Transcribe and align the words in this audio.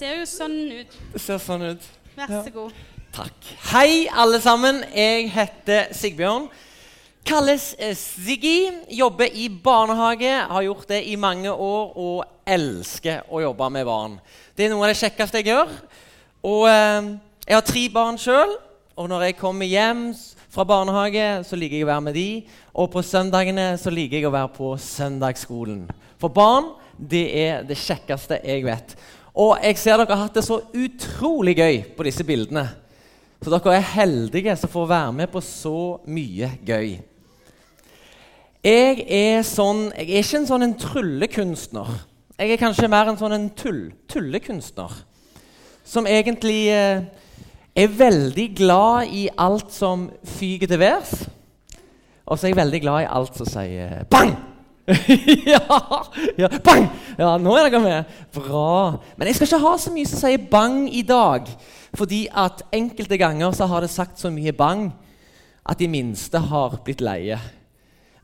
ser 0.00 0.16
jo 0.16 0.26
sånn 0.28 0.56
ut. 0.72 0.94
Det 1.12 1.20
ser 1.20 1.40
sånn 1.42 1.62
ut. 1.74 1.86
Vær 2.16 2.30
så 2.32 2.52
god. 2.54 2.76
Takk. 3.12 3.48
Hei, 3.68 4.06
alle 4.08 4.38
sammen. 4.40 4.78
Jeg 4.96 5.26
heter 5.34 5.90
Sigbjørn. 5.96 6.46
Kalles 7.26 7.74
eh, 7.76 7.92
Siggy. 7.98 8.70
Jobber 8.96 9.28
i 9.28 9.50
barnehage. 9.52 10.30
Har 10.48 10.64
gjort 10.64 10.88
det 10.88 11.02
i 11.10 11.18
mange 11.20 11.52
år 11.52 11.92
og 12.00 12.48
elsker 12.48 13.28
å 13.28 13.42
jobbe 13.44 13.68
med 13.76 13.84
barn. 13.90 14.16
Det 14.56 14.64
er 14.66 14.72
noe 14.72 14.86
av 14.86 14.94
det 14.94 15.02
kjekkeste 15.02 15.42
jeg 15.42 15.50
gjør. 15.50 15.76
Og 16.48 16.64
eh, 16.70 17.12
jeg 17.44 17.58
har 17.58 17.68
tre 17.68 17.86
barn 17.92 18.20
sjøl. 18.24 18.56
Og 18.96 19.12
når 19.12 19.28
jeg 19.28 19.40
kommer 19.42 19.68
hjem 19.68 20.04
fra 20.50 20.64
barnehage, 20.64 21.28
så 21.44 21.60
liker 21.60 21.76
jeg 21.76 21.90
å 21.90 21.92
være 21.92 22.08
med 22.08 22.16
de. 22.16 22.28
Og 22.72 22.88
på 22.94 23.04
søndagene 23.04 23.74
så 23.80 23.92
liker 23.92 24.22
jeg 24.22 24.32
å 24.32 24.36
være 24.38 24.54
på 24.56 24.74
søndagsskolen. 24.80 25.84
For 26.20 26.32
barn, 26.32 26.72
det 26.96 27.26
er 27.36 27.64
det 27.68 27.76
kjekkeste 27.80 28.40
jeg 28.44 28.64
vet. 28.64 28.96
Og 29.34 29.58
jeg 29.62 29.78
ser 29.78 30.00
dere 30.00 30.16
har 30.16 30.26
hatt 30.26 30.38
det 30.38 30.44
så 30.46 30.58
utrolig 30.74 31.54
gøy 31.58 31.82
på 31.96 32.06
disse 32.06 32.26
bildene. 32.26 32.66
Så 33.40 33.52
dere 33.52 33.76
er 33.78 33.92
heldige 33.94 34.56
som 34.58 34.72
får 34.72 34.90
være 34.90 35.12
med 35.20 35.30
på 35.32 35.42
så 35.44 36.00
mye 36.10 36.50
gøy. 36.66 36.98
Jeg 38.60 39.06
er 39.08 39.40
sånn 39.46 39.86
Jeg 39.96 40.10
er 40.10 40.20
ikke 40.20 40.40
en 40.42 40.50
sånn 40.50 40.66
en 40.66 40.76
tryllekunstner. 40.76 41.94
Jeg 42.40 42.52
er 42.52 42.60
kanskje 42.60 42.90
mer 42.92 43.08
en 43.08 43.20
sånn 43.20 43.36
en 43.36 43.48
tull, 43.56 43.86
tullekunstner. 44.08 44.92
Som 45.84 46.08
egentlig 46.08 46.68
eh, 46.72 47.06
er 47.76 47.96
veldig 47.96 48.46
glad 48.58 49.12
i 49.16 49.26
alt 49.38 49.72
som 49.72 50.08
fyker 50.36 50.68
til 50.68 50.80
værs. 50.82 51.14
Og 52.26 52.36
så 52.36 52.46
er 52.46 52.54
jeg 52.54 52.60
veldig 52.60 52.84
glad 52.84 53.06
i 53.06 53.10
alt 53.10 53.40
som 53.40 53.48
sier 53.48 54.04
bang! 54.12 54.49
ja, 55.52 55.60
ja, 56.38 56.48
bang! 56.64 56.88
Ja, 57.18 57.34
nå 57.38 57.52
er 57.56 57.68
dere 57.68 57.80
med. 57.84 58.16
Bra. 58.34 58.98
Men 59.16 59.28
jeg 59.28 59.38
skal 59.38 59.50
ikke 59.50 59.62
ha 59.66 59.74
så 59.78 59.92
mye 59.94 60.08
som 60.08 60.22
sier 60.22 60.48
bang 60.50 60.82
i 60.88 61.02
dag. 61.06 61.48
Fordi 61.98 62.24
at 62.32 62.64
enkelte 62.74 63.18
ganger 63.20 63.54
så 63.56 63.68
har 63.70 63.84
det 63.84 63.92
sagt 63.92 64.20
så 64.20 64.30
mye 64.32 64.54
bang 64.56 64.88
at 65.68 65.78
de 65.78 65.88
minste 65.90 66.38
har 66.50 66.80
blitt 66.84 67.02
leie. 67.04 67.38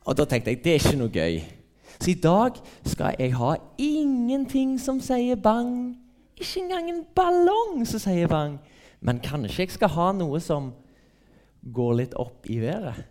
Og 0.06 0.16
da 0.18 0.26
tenkte 0.26 0.54
jeg 0.54 0.62
det 0.64 0.72
er 0.72 0.82
ikke 0.82 1.00
noe 1.00 1.12
gøy. 1.12 1.38
Så 1.96 2.12
i 2.12 2.18
dag 2.20 2.58
skal 2.84 3.16
jeg 3.18 3.36
ha 3.36 3.54
ingenting 3.80 4.76
som 4.80 5.00
sier 5.00 5.38
bang. 5.40 5.96
Ikke 6.36 6.64
engang 6.64 6.90
en 6.92 7.04
ballong 7.16 7.84
som 7.88 8.02
sier 8.02 8.30
bang. 8.30 8.58
Men 9.00 9.20
kanskje 9.24 9.66
jeg 9.66 9.76
skal 9.76 9.92
ha 9.96 10.10
noe 10.16 10.40
som 10.42 10.72
går 11.74 11.94
litt 12.00 12.16
opp 12.20 12.48
i 12.50 12.60
været. 12.62 13.04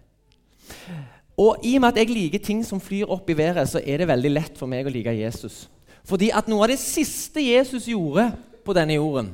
Og 1.38 1.66
i 1.68 1.76
og 1.76 1.84
med 1.84 1.92
at 1.92 2.00
jeg 2.00 2.14
liker 2.16 2.40
ting 2.44 2.62
som 2.64 2.80
flyr 2.80 3.10
opp 3.12 3.30
i 3.30 3.38
været, 3.38 3.68
så 3.68 3.82
er 3.84 4.02
det 4.02 4.08
veldig 4.08 4.32
lett 4.32 4.60
for 4.60 4.72
meg 4.72 4.88
å 4.88 4.94
like 4.94 5.14
Jesus. 5.18 5.66
Fordi 6.08 6.30
at 6.32 6.48
noe 6.48 6.64
av 6.64 6.72
det 6.72 6.80
siste 6.80 7.44
Jesus 7.44 7.90
gjorde 7.92 8.30
på 8.66 8.76
denne 8.78 8.96
jorden, 8.96 9.34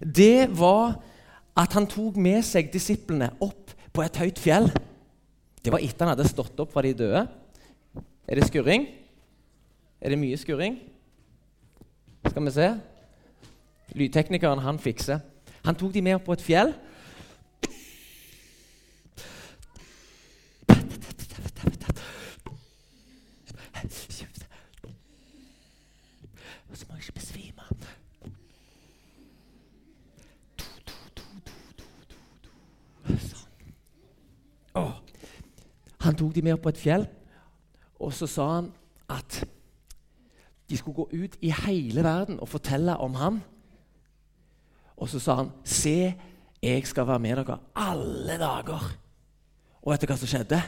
det 0.00 0.48
var 0.56 0.96
at 1.56 1.76
han 1.76 1.88
tok 1.88 2.16
med 2.20 2.44
seg 2.46 2.70
disiplene 2.72 3.30
opp 3.44 3.74
på 3.92 4.04
et 4.04 4.20
høyt 4.20 4.40
fjell. 4.40 4.70
Det 5.60 5.72
var 5.72 5.82
etter 5.84 6.06
han 6.06 6.14
hadde 6.14 6.28
stått 6.28 6.60
opp 6.62 6.72
fra 6.72 6.84
de 6.86 6.94
døde. 6.96 7.26
Er 8.28 8.38
det 8.38 8.48
skurring? 8.48 8.88
Er 10.00 10.12
det 10.12 10.18
mye 10.20 10.36
skurring? 10.40 10.78
Skal 12.26 12.44
vi 12.44 12.50
se. 12.50 12.68
Lydteknikeren, 13.96 14.58
han 14.58 14.78
fikser. 14.78 15.20
Han 15.64 15.74
tok 15.74 15.94
de 15.94 16.02
med 16.02 16.14
opp 16.18 16.24
på 16.28 16.36
et 16.36 16.42
fjell. 16.42 16.74
Så 26.76 26.84
må 26.88 26.94
jeg 26.98 27.06
ikke 27.06 27.12
besvime. 27.16 27.64
Sånn. 33.24 33.46
Åh. 34.76 34.92
Han 36.16 36.24
tok 36.24 36.32
dem 36.32 36.46
med 36.48 36.54
opp 36.56 36.62
på 36.64 36.70
et 36.72 36.78
fjell, 36.80 37.02
og 38.00 38.12
så 38.16 38.24
sa 38.24 38.44
han 38.54 38.70
at 39.12 39.42
de 40.64 40.76
skulle 40.80 40.96
gå 40.96 41.04
ut 41.12 41.34
i 41.44 41.50
hele 41.52 42.00
verden 42.00 42.38
og 42.40 42.48
fortelle 42.48 42.94
om 43.04 43.18
ham. 43.20 43.40
Og 44.96 45.10
så 45.12 45.20
sa 45.20 45.34
han, 45.34 45.50
'Se, 45.64 46.14
jeg 46.62 46.86
skal 46.86 47.06
være 47.06 47.18
med 47.18 47.36
dere 47.36 47.58
alle 47.76 48.38
dager.' 48.38 48.96
Og 49.82 49.92
vet 49.92 50.00
du 50.00 50.06
hva 50.06 50.16
som 50.16 50.28
skjedde? 50.28 50.62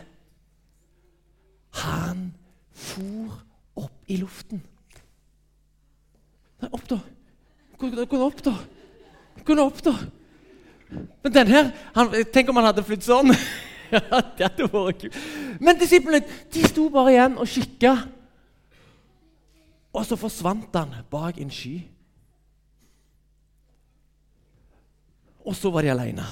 Han 1.71 2.35
for 2.73 3.43
opp 3.77 4.05
i 4.07 4.17
luften. 4.17 4.63
Nei, 6.61 6.69
opp, 6.73 6.89
da. 6.91 6.99
Kunne 7.79 8.21
opp, 8.21 8.45
da. 8.45 8.55
Kunne 9.45 9.63
opp, 9.63 9.85
da. 9.85 9.95
Men 11.23 11.35
den 11.35 11.47
her 11.47 11.71
han, 11.95 12.25
Tenk 12.33 12.49
om 12.49 12.57
han 12.57 12.65
hadde 12.65 12.85
flydd 12.85 13.03
sånn. 13.03 13.33
Det 14.37 14.45
hadde 14.47 14.69
vært 14.73 15.03
kult. 15.03 15.19
Men 15.61 15.79
disiplene 15.81 16.23
de 16.55 16.65
sto 16.69 16.89
bare 16.93 17.15
igjen 17.15 17.39
og 17.41 17.49
kikka. 17.51 17.95
Og 19.97 20.05
så 20.07 20.19
forsvant 20.21 20.75
han 20.77 20.93
bak 21.11 21.41
en 21.41 21.51
sky. 21.53 21.79
Og 25.49 25.57
så 25.57 25.73
var 25.73 25.83
de 25.83 25.91
alene, 25.95 26.27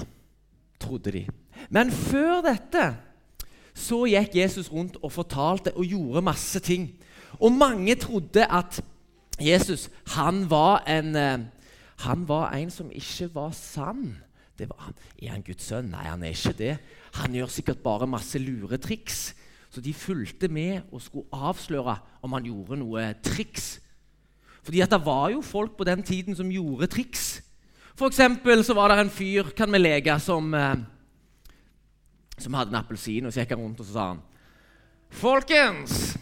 trodde 0.80 1.12
de. 1.14 1.24
Men 1.72 1.90
før 1.90 2.42
dette 2.44 2.90
så 3.76 4.02
gikk 4.08 4.36
Jesus 4.36 4.68
rundt 4.72 4.98
og 5.02 5.12
fortalte 5.12 5.72
og 5.76 5.88
gjorde 5.88 6.24
masse 6.24 6.60
ting. 6.60 6.90
Og 7.40 7.52
mange 7.52 7.94
trodde 8.00 8.44
at 8.44 8.80
Jesus 9.40 9.90
han 10.14 10.50
var 10.50 10.84
en, 10.88 11.16
eh, 11.16 11.38
han 12.04 12.28
var 12.28 12.52
en 12.56 12.70
som 12.70 12.90
ikke 12.92 13.34
var 13.34 13.50
sann. 13.52 14.16
Det 14.56 14.68
var, 14.70 14.92
er 15.20 15.34
han 15.34 15.44
Guds 15.44 15.66
sønn? 15.68 15.90
Nei, 15.92 16.06
han 16.08 16.22
er 16.24 16.32
ikke 16.32 16.56
det. 16.56 16.76
Han 17.20 17.34
gjør 17.36 17.52
sikkert 17.52 17.82
bare 17.84 18.08
masse 18.08 18.40
luretriks. 18.40 19.34
Så 19.70 19.82
de 19.84 19.92
fulgte 19.92 20.48
med 20.48 20.86
og 20.94 21.02
skulle 21.04 21.28
avsløre 21.32 21.98
om 22.24 22.32
han 22.32 22.46
gjorde 22.48 22.78
noe 22.80 23.10
triks. 23.24 23.76
Fordi 24.64 24.80
at 24.80 24.90
det 24.90 25.02
var 25.04 25.28
jo 25.34 25.42
folk 25.44 25.76
på 25.76 25.84
den 25.84 26.02
tiden 26.02 26.36
som 26.36 26.50
gjorde 26.50 26.88
triks. 26.90 27.42
For 27.96 28.08
eksempel 28.08 28.64
så 28.64 28.74
var 28.76 28.92
det 28.92 28.98
en 29.04 29.12
fyr 29.12 29.52
kan 29.56 29.72
vi 29.72 29.78
leke, 29.78 30.18
som, 30.20 30.54
eh, 30.54 30.76
som 32.38 32.54
hadde 32.54 32.72
en 32.72 32.80
appelsin. 32.80 33.26
Og 33.26 33.32
så 33.32 33.40
gikk 33.44 33.54
han 33.54 33.62
rundt 33.62 33.80
og 33.80 33.86
så 33.86 33.92
sa 33.92 34.08
han 34.14 34.22
Folkens! 35.10 36.16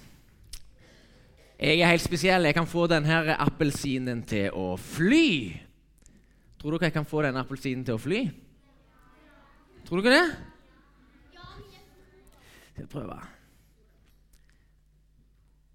Jeg 1.59 1.81
er 1.81 1.89
helt 1.89 2.03
spesiell. 2.03 2.45
Jeg 2.45 2.55
kan 2.55 2.67
få 2.67 2.87
denne 2.91 3.39
appelsinen 3.41 4.23
til 4.27 4.51
å 4.53 4.75
fly. 4.77 5.55
Tror 6.65 6.79
dere 6.79 6.89
jeg 6.89 6.93
kan 6.95 7.05
få 7.05 7.21
denne 7.21 7.43
appelsinen 7.45 7.83
til 7.85 7.99
å 7.99 8.01
fly? 8.01 8.23
Tror 9.85 10.01
dere 10.01 10.15
det? 10.17 10.29
Skal 12.71 12.79
jeg 12.79 12.89
prøve? 12.89 13.19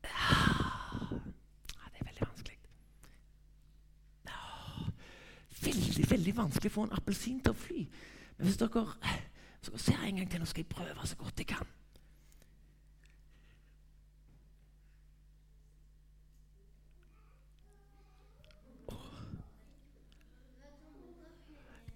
Ja, 0.10 0.40
det 1.94 2.02
er 2.02 2.08
veldig 2.08 2.26
vanskelig. 2.26 2.58
Veldig, 5.62 6.10
veldig 6.10 6.38
vanskelig 6.42 6.74
å 6.74 6.78
få 6.80 6.88
en 6.90 6.98
appelsin 6.98 7.38
til 7.46 7.54
å 7.54 7.60
fly. 7.68 7.86
Men 8.40 8.50
hvis 8.50 8.58
dere, 8.58 8.88
hvis 9.60 9.70
dere 9.70 9.84
ser 9.86 10.08
en 10.10 10.24
gang 10.24 10.32
til, 10.34 10.42
nå 10.42 10.50
skal 10.50 10.66
jeg 10.66 10.74
prøve 10.74 11.06
så 11.06 11.22
godt 11.22 11.46
jeg 11.46 11.54
kan. 11.54 11.70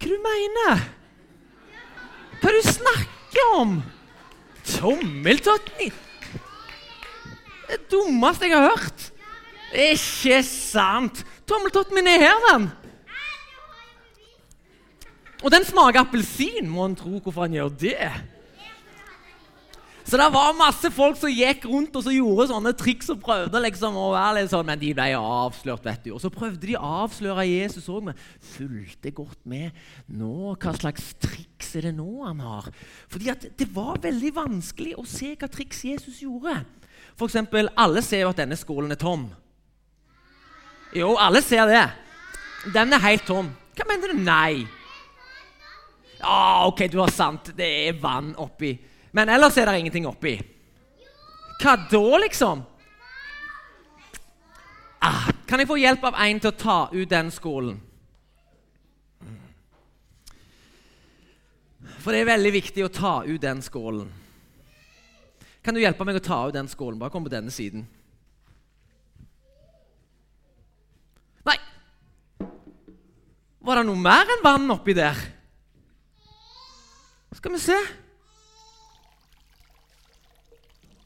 Hva 0.04 0.10
du 0.12 0.20
mener 0.20 0.82
Hva 2.42 2.52
du 2.52 2.60
snakker 2.68 3.53
om? 3.64 3.76
Tommeltotten 4.64 5.92
Det 7.68 7.80
dummeste 7.92 8.48
jeg 8.48 8.60
har 8.60 8.70
hørt. 8.76 9.10
Ikke 9.74 10.44
sant? 10.46 11.24
Tommeltotten 11.50 11.98
min 11.98 12.08
er 12.12 12.22
her, 12.22 12.44
den. 12.52 12.68
Og 15.44 15.52
den 15.52 15.66
smaker 15.68 16.04
appelsin. 16.04 16.70
Må 16.70 16.86
en 16.86 16.96
tro 16.96 17.18
hvorfor 17.18 17.48
han 17.48 17.58
gjør 17.58 17.74
det. 17.82 18.12
Så 20.14 20.18
det 20.22 20.28
var 20.30 20.52
masse 20.54 20.92
folk 20.94 21.16
som 21.18 21.32
gikk 21.34 21.64
rundt 21.66 21.96
og 21.98 22.04
så 22.06 22.12
gjorde 22.14 22.44
sånne 22.52 22.76
triks 22.78 23.08
og 23.10 23.24
prøvde 23.24 23.58
liksom 23.64 23.96
å 23.98 24.12
være 24.14 24.44
litt 24.44 24.52
sånn, 24.52 24.68
men 24.68 24.78
de 24.78 24.92
ble 24.94 25.08
avslørt. 25.18 25.82
vet 25.88 26.04
du. 26.06 26.12
Og 26.14 26.22
så 26.22 26.30
prøvde 26.30 26.68
de 26.70 26.76
å 26.78 26.92
avsløre 27.00 27.48
Jesus 27.50 27.88
òg, 27.90 28.12
men 28.12 28.20
fulgte 28.54 29.10
godt 29.10 29.40
med. 29.50 29.74
Nå, 30.14 30.54
Hva 30.54 30.76
slags 30.78 31.16
triks 31.18 31.74
er 31.80 31.88
det 31.88 31.96
nå 31.98 32.28
han 32.28 32.46
har? 32.46 32.70
Fordi 33.10 33.32
at 33.34 33.50
det 33.58 33.70
var 33.74 33.98
veldig 34.06 34.36
vanskelig 34.38 34.94
å 35.02 35.08
se 35.10 35.34
hva 35.34 35.50
triks 35.50 35.82
Jesus 35.90 36.22
gjorde. 36.22 36.60
For 37.18 37.26
eksempel, 37.26 37.74
Alle 37.74 38.06
ser 38.06 38.28
jo 38.28 38.30
at 38.36 38.46
denne 38.46 38.62
skålen 38.62 38.94
er 38.94 39.02
tom. 39.02 39.26
Jo, 40.94 41.16
alle 41.18 41.42
ser 41.42 41.66
det. 41.66 41.90
Den 42.70 42.94
er 42.94 43.08
helt 43.10 43.26
tom. 43.26 43.50
Hva 43.74 43.90
mener 43.90 44.14
du? 44.14 44.22
Nei. 44.22 44.62
Ja, 46.22 46.68
ok, 46.70 46.86
du 46.86 47.02
har 47.02 47.10
sant. 47.10 47.56
Det 47.58 47.66
er 47.90 47.98
vann 47.98 48.36
oppi. 48.38 48.78
Men 49.14 49.30
ellers 49.30 49.58
er 49.58 49.70
det 49.70 49.80
ingenting 49.84 50.08
oppi. 50.10 50.38
Hva 51.62 51.76
da, 51.90 52.04
liksom? 52.24 52.64
Ah, 55.04 55.30
Kan 55.48 55.62
jeg 55.62 55.70
få 55.70 55.78
hjelp 55.78 56.06
av 56.08 56.18
en 56.18 56.40
til 56.42 56.50
å 56.50 56.58
ta 56.58 56.78
ut 56.90 57.10
den 57.12 57.30
skålen? 57.32 57.76
For 62.02 62.12
det 62.12 62.24
er 62.24 62.32
veldig 62.34 62.52
viktig 62.56 62.84
å 62.84 62.92
ta 62.92 63.14
ut 63.24 63.42
den 63.42 63.62
skålen. 63.64 64.10
Kan 65.64 65.78
du 65.78 65.80
hjelpe 65.80 66.04
meg 66.08 66.18
å 66.18 66.24
ta 66.24 66.40
ut 66.50 66.56
den 66.56 66.68
skålen? 66.72 66.98
Bare 67.00 67.14
kom 67.14 67.24
på 67.24 67.32
denne 67.32 67.54
siden. 67.54 67.86
Nei! 71.48 71.56
Var 73.64 73.80
det 73.80 73.86
noe 73.88 74.04
mer 74.10 74.34
enn 74.34 74.44
vann 74.44 74.74
oppi 74.74 74.98
der? 74.98 75.22
Skal 77.38 77.54
vi 77.56 77.62
se 77.62 77.78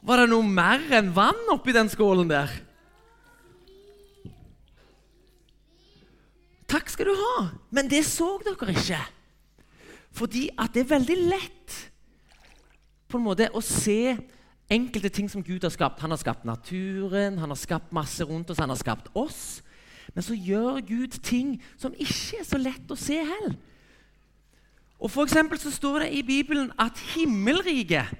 Var 0.08 0.22
det 0.22 0.30
noe 0.30 0.44
mer 0.46 0.80
enn 0.96 1.10
vann 1.12 1.50
oppi 1.52 1.74
den 1.76 1.90
skålen 1.92 2.30
der? 2.30 2.48
Takk 6.68 6.88
skal 6.92 7.10
du 7.10 7.16
ha, 7.16 7.42
men 7.72 7.90
det 7.92 8.00
så 8.08 8.30
dere 8.40 8.72
ikke. 8.72 9.00
Fordi 10.16 10.46
at 10.56 10.72
det 10.72 10.86
er 10.86 10.94
veldig 10.94 11.16
lett 11.28 11.76
på 13.08 13.18
en 13.18 13.26
måte 13.26 13.48
å 13.52 13.60
se 13.64 14.16
enkelte 14.72 15.10
ting 15.12 15.28
som 15.32 15.44
Gud 15.44 15.64
har 15.64 15.72
skapt. 15.72 16.00
Han 16.00 16.12
har 16.12 16.20
skapt 16.20 16.46
naturen, 16.48 17.36
han 17.40 17.52
har 17.52 17.60
skapt 17.60 17.92
masse 17.96 18.24
rundt 18.24 18.48
oss, 18.52 18.60
han 18.60 18.72
har 18.72 18.80
skapt 18.80 19.10
oss. 19.16 19.60
Men 20.14 20.24
så 20.24 20.36
gjør 20.36 20.80
Gud 20.88 21.18
ting 21.24 21.58
som 21.76 21.92
ikke 21.92 22.40
er 22.40 22.48
så 22.48 22.60
lett 22.60 22.92
å 22.92 22.96
se 22.96 23.20
heller. 23.20 23.58
Og 24.98 25.12
for 25.12 25.28
så 25.28 25.70
står 25.70 26.06
det 26.06 26.08
i 26.16 26.24
Bibelen 26.26 26.72
at 26.80 26.96
himmelriket 27.12 28.16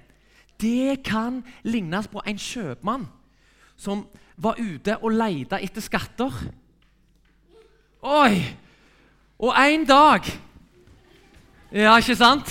det 0.60 1.02
kan 1.06 1.42
lignes 1.62 2.08
på 2.10 2.22
en 2.26 2.38
kjøpmann 2.38 3.06
som 3.78 4.06
var 4.38 4.58
ute 4.58 4.96
og 5.02 5.14
leita 5.14 5.58
etter 5.62 5.82
skatter. 5.82 6.34
Oi! 8.02 8.42
Og 9.38 9.54
en 9.54 9.84
dag 9.86 10.26
Ja, 11.70 11.98
ikke 12.00 12.16
sant? 12.16 12.48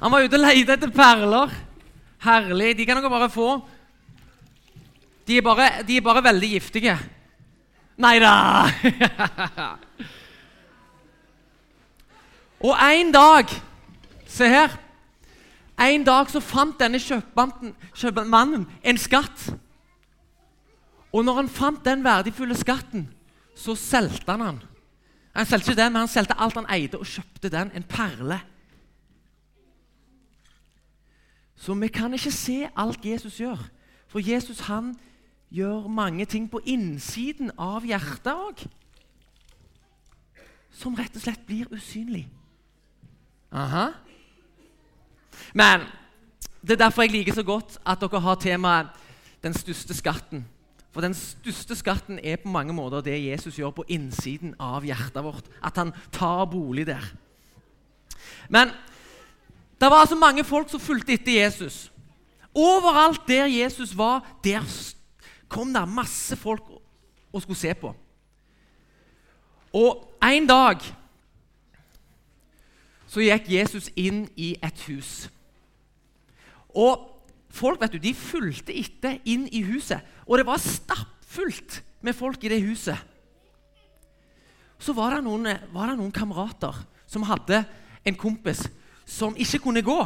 Han 0.00 0.12
var 0.12 0.26
ute 0.26 0.36
og 0.36 0.42
leide 0.42 0.74
etter 0.74 0.90
perler. 0.92 1.52
Herlig. 2.26 2.72
De 2.76 2.84
kan 2.84 2.98
dere 2.98 3.12
bare 3.12 3.30
få. 3.30 3.60
De 5.26 5.38
er 5.38 5.44
bare, 5.46 5.68
de 5.86 5.96
er 5.96 6.04
bare 6.04 6.24
veldig 6.26 6.50
giftige. 6.50 6.96
Nei 8.02 8.18
da! 8.20 8.32
og 12.66 12.74
en 12.74 13.14
dag 13.14 13.54
Se 14.26 14.48
her. 14.50 14.74
En 15.78 16.04
dag 16.04 16.30
så 16.32 16.40
fant 16.40 16.78
denne 16.80 17.00
kjøpmannen 17.00 18.64
en 18.82 18.98
skatt. 18.98 19.50
Og 21.12 21.24
når 21.24 21.42
han 21.42 21.52
fant 21.52 21.84
den 21.84 22.04
verdifulle 22.04 22.56
skatten, 22.56 23.06
så 23.56 23.76
solgte 23.76 24.32
han 24.32 24.44
den. 24.44 24.62
Han 25.36 25.46
solgte 25.46 25.72
ikke 25.72 25.82
den, 25.82 25.92
men 25.92 26.04
han 26.04 26.12
solgte 26.12 26.36
alt 26.40 26.56
han 26.56 26.68
eide, 26.72 26.98
og 26.98 27.08
kjøpte 27.08 27.52
den. 27.52 27.72
En 27.76 27.84
perle. 27.84 28.40
Så 31.56 31.74
vi 31.74 31.88
kan 31.88 32.14
ikke 32.14 32.32
se 32.32 32.68
alt 32.76 33.04
Jesus 33.04 33.36
gjør. 33.40 33.60
For 34.08 34.20
Jesus 34.20 34.60
han 34.68 34.94
gjør 35.50 35.88
mange 35.88 36.24
ting 36.24 36.50
på 36.50 36.60
innsiden 36.64 37.52
av 37.58 37.84
hjertet 37.84 38.32
òg. 38.32 38.64
Som 40.72 40.96
rett 40.96 41.16
og 41.16 41.24
slett 41.24 41.44
blir 41.48 41.68
usynlig. 41.72 42.26
Aha. 43.52 43.90
Men 45.54 45.86
det 46.62 46.74
er 46.74 46.84
derfor 46.86 47.02
jeg 47.02 47.12
liker 47.12 47.34
så 47.34 47.42
godt 47.42 47.78
at 47.86 48.00
dere 48.00 48.20
har 48.20 48.34
temaet 48.34 48.86
'Den 49.42 49.54
største 49.54 49.94
skatten'. 49.94 50.42
For 50.90 51.00
den 51.00 51.14
største 51.14 51.76
skatten 51.76 52.18
er 52.24 52.36
på 52.36 52.48
mange 52.48 52.72
måter 52.72 53.00
det 53.00 53.26
Jesus 53.26 53.56
gjør 53.56 53.70
på 53.70 53.84
innsiden 53.88 54.54
av 54.58 54.84
hjertet 54.84 55.24
vårt. 55.24 55.44
At 55.62 55.76
han 55.76 55.92
tar 56.12 56.44
bolig 56.44 56.86
der. 56.86 57.04
Men 58.48 58.70
det 59.80 59.90
var 59.90 60.00
altså 60.00 60.16
mange 60.16 60.44
folk 60.44 60.70
som 60.70 60.80
fulgte 60.80 61.12
etter 61.12 61.44
Jesus. 61.44 61.92
Overalt 62.54 63.28
der 63.28 63.44
Jesus 63.44 63.92
var, 63.96 64.24
der 64.44 64.64
kom 65.48 65.74
det 65.74 65.88
masse 65.88 66.36
folk 66.36 66.62
og 67.32 67.42
skulle 67.42 67.58
se 67.58 67.74
på. 67.74 67.94
Og 69.72 70.18
en 70.24 70.46
dag 70.46 70.80
så 73.06 73.20
gikk 73.20 73.52
Jesus 73.52 73.90
inn 73.96 74.24
i 74.36 74.54
et 74.64 74.80
hus. 74.88 75.28
Og 76.76 77.06
folk 77.52 77.80
vet 77.80 77.96
du, 77.96 78.00
de 78.02 78.12
fulgte 78.16 78.74
etter 78.76 79.18
inn 79.24 79.46
i 79.48 79.62
huset, 79.64 80.04
og 80.26 80.38
det 80.38 80.46
var 80.48 80.60
stappfullt 80.60 81.80
med 82.04 82.16
folk 82.16 82.44
i 82.44 82.52
det 82.52 82.60
huset. 82.64 82.98
Så 84.78 84.92
var 84.92 85.16
det 85.16 85.24
noen, 85.24 85.48
var 85.72 85.88
det 85.90 85.96
noen 85.96 86.12
kamerater 86.12 86.76
som 87.08 87.24
hadde 87.26 87.62
en 88.06 88.18
kompis 88.18 88.66
som 89.08 89.36
ikke 89.38 89.62
kunne 89.64 89.84
gå. 89.86 89.98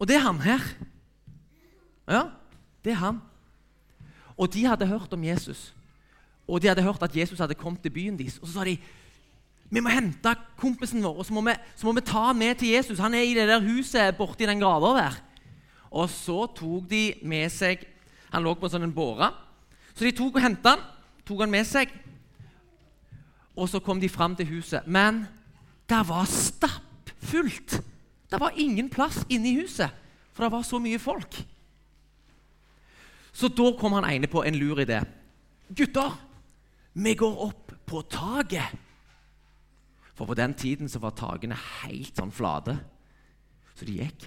Og 0.00 0.08
det 0.08 0.18
er 0.18 0.24
han 0.24 0.40
her. 0.44 0.64
Ja, 2.10 2.22
det 2.84 2.92
er 2.92 3.00
han. 3.00 3.20
Og 4.36 4.48
de 4.52 4.64
hadde 4.66 4.88
hørt 4.88 5.12
om 5.12 5.24
Jesus. 5.24 5.70
Og 6.48 6.62
de 6.62 6.68
hadde 6.68 6.82
hørt 6.82 7.02
at 7.02 7.16
Jesus 7.16 7.38
hadde 7.38 7.54
kommet 7.54 7.82
til 7.84 7.92
byen 7.94 8.18
deres. 8.18 8.38
Og 8.40 8.48
så 8.48 8.58
sa 8.58 8.64
de 8.66 8.78
vi 9.70 9.82
må 9.82 9.92
hente 9.92 10.32
kompisen 10.58 11.02
vår 11.04 11.20
og 11.20 11.26
så 11.26 11.34
må 11.34 11.44
vi, 11.46 11.54
så 11.78 11.86
må 11.86 11.94
vi 11.94 12.02
ta 12.06 12.24
han 12.28 12.38
med 12.38 12.58
til 12.58 12.72
Jesus. 12.74 12.98
Han 12.98 13.14
er 13.14 13.22
i 13.22 13.36
det 13.38 13.46
der 13.48 13.62
huset 13.62 14.16
borti 14.18 14.48
den 14.48 14.62
grava 14.62 14.90
der. 14.96 15.18
Og 15.94 16.10
så 16.10 16.44
tok 16.54 16.88
de 16.90 17.04
med 17.26 17.50
seg 17.50 17.86
Han 18.30 18.44
lå 18.46 18.52
på 18.54 18.68
en 18.68 18.70
sånn 18.70 18.92
båre. 18.94 19.26
Så 19.90 20.06
de 20.06 20.12
tok 20.14 20.36
og 20.38 20.44
henta 20.44 20.76
han, 20.76 20.82
tok 21.26 21.40
han 21.42 21.50
med 21.50 21.66
seg. 21.66 21.90
Og 23.58 23.66
så 23.66 23.80
kom 23.82 23.98
de 23.98 24.06
fram 24.06 24.36
til 24.38 24.46
huset. 24.52 24.86
Men 24.86 25.24
det 25.90 25.98
var 26.06 26.28
stappfullt. 26.30 27.80
Det 28.30 28.38
var 28.38 28.54
ingen 28.54 28.86
plass 28.86 29.24
inne 29.26 29.50
i 29.50 29.56
huset, 29.58 29.90
for 30.30 30.46
det 30.46 30.52
var 30.54 30.62
så 30.62 30.78
mye 30.78 31.00
folk. 31.02 31.40
Så 33.34 33.50
da 33.50 33.66
kom 33.74 33.98
han 33.98 34.06
ene 34.06 34.30
på 34.30 34.44
en 34.46 34.54
lur 34.54 34.78
idé. 34.78 35.00
Gutter, 35.74 36.14
vi 36.94 37.16
går 37.18 37.42
opp 37.48 37.74
på 37.90 38.04
taket. 38.06 38.78
For 40.20 40.28
på 40.28 40.34
den 40.36 40.52
tiden 40.52 40.88
så 40.92 41.00
var 41.00 41.14
takene 41.16 41.56
helt 41.56 42.12
sånn 42.12 42.28
flate. 42.28 42.74
Så 43.72 43.86
de 43.88 43.94
gikk 44.02 44.26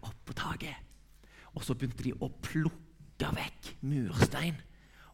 opp 0.00 0.18
på 0.26 0.34
taket. 0.34 0.74
Og 1.54 1.62
så 1.62 1.76
begynte 1.78 2.02
de 2.08 2.16
å 2.18 2.26
plukke 2.42 3.30
vekk 3.36 3.70
murstein 3.86 4.58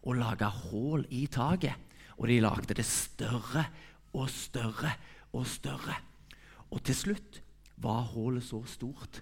og 0.00 0.16
lage 0.16 0.48
hull 0.70 1.04
i 1.12 1.26
taket. 1.28 1.76
Og 2.16 2.32
de 2.32 2.40
lagde 2.40 2.80
det 2.80 2.88
større 2.88 3.68
og 4.16 4.32
større 4.32 4.96
og 5.36 5.44
større. 5.44 6.00
Og 6.72 6.80
til 6.88 6.96
slutt 7.04 7.42
var 7.84 8.14
hullet 8.14 8.48
så 8.48 8.64
stort 8.64 9.20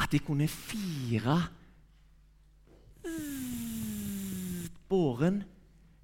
at 0.00 0.08
de 0.08 0.24
kunne 0.24 0.48
fire 0.48 1.36
båren 4.88 5.42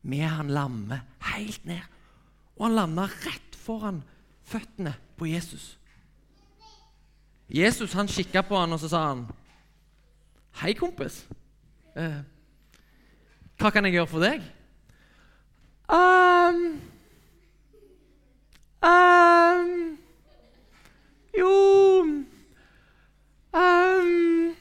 med 0.02 0.28
han 0.28 0.52
lamme 0.54 1.00
helt 1.32 1.64
ned. 1.66 1.82
Og 2.56 2.68
han 2.68 2.76
landa 2.78 3.08
rett 3.24 3.56
foran 3.58 4.02
føttene 4.46 4.94
på 5.18 5.26
Jesus. 5.26 5.74
Jesus 7.48 7.92
han 7.94 8.08
kikka 8.10 8.42
på 8.46 8.58
han 8.58 8.72
og 8.72 8.80
så 8.80 8.88
sa 8.88 9.06
han, 9.08 9.26
'Hei, 10.56 10.72
kompis. 10.72 11.26
Eh, 11.96 12.20
hva 13.58 13.70
kan 13.70 13.84
jeg 13.84 13.92
gjøre 13.92 14.06
for 14.06 14.20
deg?' 14.20 14.52
Um, 15.88 16.80
um, 18.82 19.98
jo 21.38 21.52
um, 23.52 24.55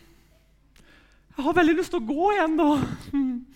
Jeg 1.35 1.43
har 1.43 1.55
veldig 1.57 1.75
lyst 1.75 1.91
til 1.91 1.99
å 1.99 2.07
gå 2.07 2.31
igjen, 2.35 2.55
da. 2.59 2.69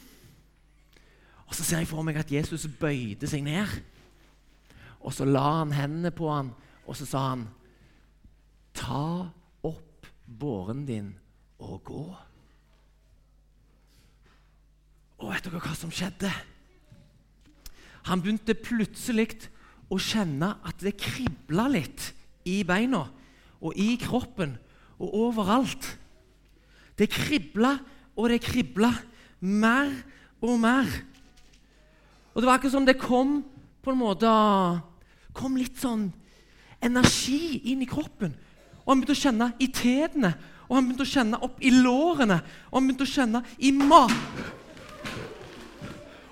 Og 1.49 1.55
Så 1.55 1.63
ser 1.65 1.81
jeg 1.81 1.89
for 1.89 2.05
meg 2.05 2.19
at 2.19 2.31
Jesus 2.31 2.67
bøyde 2.79 3.27
seg 3.27 3.45
ned. 3.45 3.71
Og 4.99 5.15
så 5.15 5.25
la 5.25 5.61
han 5.61 5.71
hendene 5.73 6.11
på 6.13 6.27
han, 6.29 6.51
og 6.85 6.97
så 6.97 7.07
sa 7.07 7.21
han, 7.31 7.47
'Ta 8.73 9.31
opp 9.63 10.07
båren 10.27 10.85
din 10.85 11.15
og 11.59 11.83
gå.' 11.83 12.17
Og 15.19 15.33
vet 15.33 15.43
dere 15.43 15.59
hva 15.59 15.75
som 15.75 15.91
skjedde? 15.91 16.31
Han 18.07 18.21
begynte 18.21 18.55
plutselig 18.55 19.49
å 19.91 19.97
kjenne 19.99 20.53
at 20.63 20.79
det 20.79 20.99
kribla 21.01 21.67
litt 21.67 22.13
i 22.47 22.61
beina 22.63 23.09
og 23.59 23.75
i 23.75 23.97
kroppen 23.99 24.55
og 24.99 25.13
overalt. 25.27 25.98
Det 26.99 27.07
kribla 27.11 27.77
og 28.19 28.29
det 28.29 28.41
kribla 28.43 28.91
mer 29.39 29.93
og 30.43 30.59
mer. 30.59 30.89
Og 32.35 32.41
det 32.41 32.47
var 32.47 32.59
akkurat 32.59 32.75
som 32.75 32.87
det 32.87 32.99
kom 32.99 33.39
på 33.79 33.93
en 33.93 34.01
måte 34.01 34.29
kom 35.35 35.55
litt 35.55 35.79
sånn 35.79 36.09
energi 36.83 37.71
inn 37.71 37.83
i 37.83 37.89
kroppen. 37.89 38.35
Og 38.83 38.91
han 38.91 39.01
begynte 39.01 39.15
å 39.15 39.23
kjenne 39.23 39.51
i 39.63 39.69
tærne 39.71 40.33
og 40.69 40.77
han 40.77 40.85
begynte 40.85 41.05
å 41.05 41.09
kjenne 41.09 41.37
opp 41.45 41.63
i 41.65 41.71
lårene, 41.73 42.37
og 42.69 42.75
han 42.77 42.87
begynte 42.87 43.07
å 43.07 43.09
kjenne 43.09 43.41
i 43.57 43.73
mat... 43.73 44.13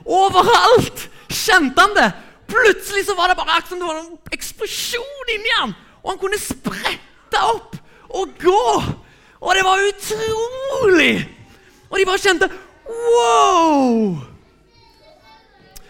Overalt 0.07 1.07
kjente 1.33 1.83
han 1.83 1.95
det! 1.97 2.11
Plutselig 2.47 3.07
så 3.09 3.15
var 3.17 3.31
det 3.31 3.39
bare 3.39 3.57
akkurat 3.57 3.73
som 3.73 3.81
det 3.81 3.89
var 3.89 3.97
en 3.99 4.35
eksplosjon 4.37 5.33
inni 5.33 5.55
han, 5.57 5.73
og 6.03 6.13
han 6.13 6.21
kunne 6.21 6.39
sprette 6.39 7.41
opp 7.49 7.73
og 8.13 8.37
gå! 8.45 8.69
Og 9.41 9.53
det 9.55 9.63
var 9.65 9.83
utrolig! 9.89 11.13
Og 11.89 11.99
de 11.99 12.05
bare 12.05 12.21
kjente 12.21 12.49
Wow! 12.87 14.17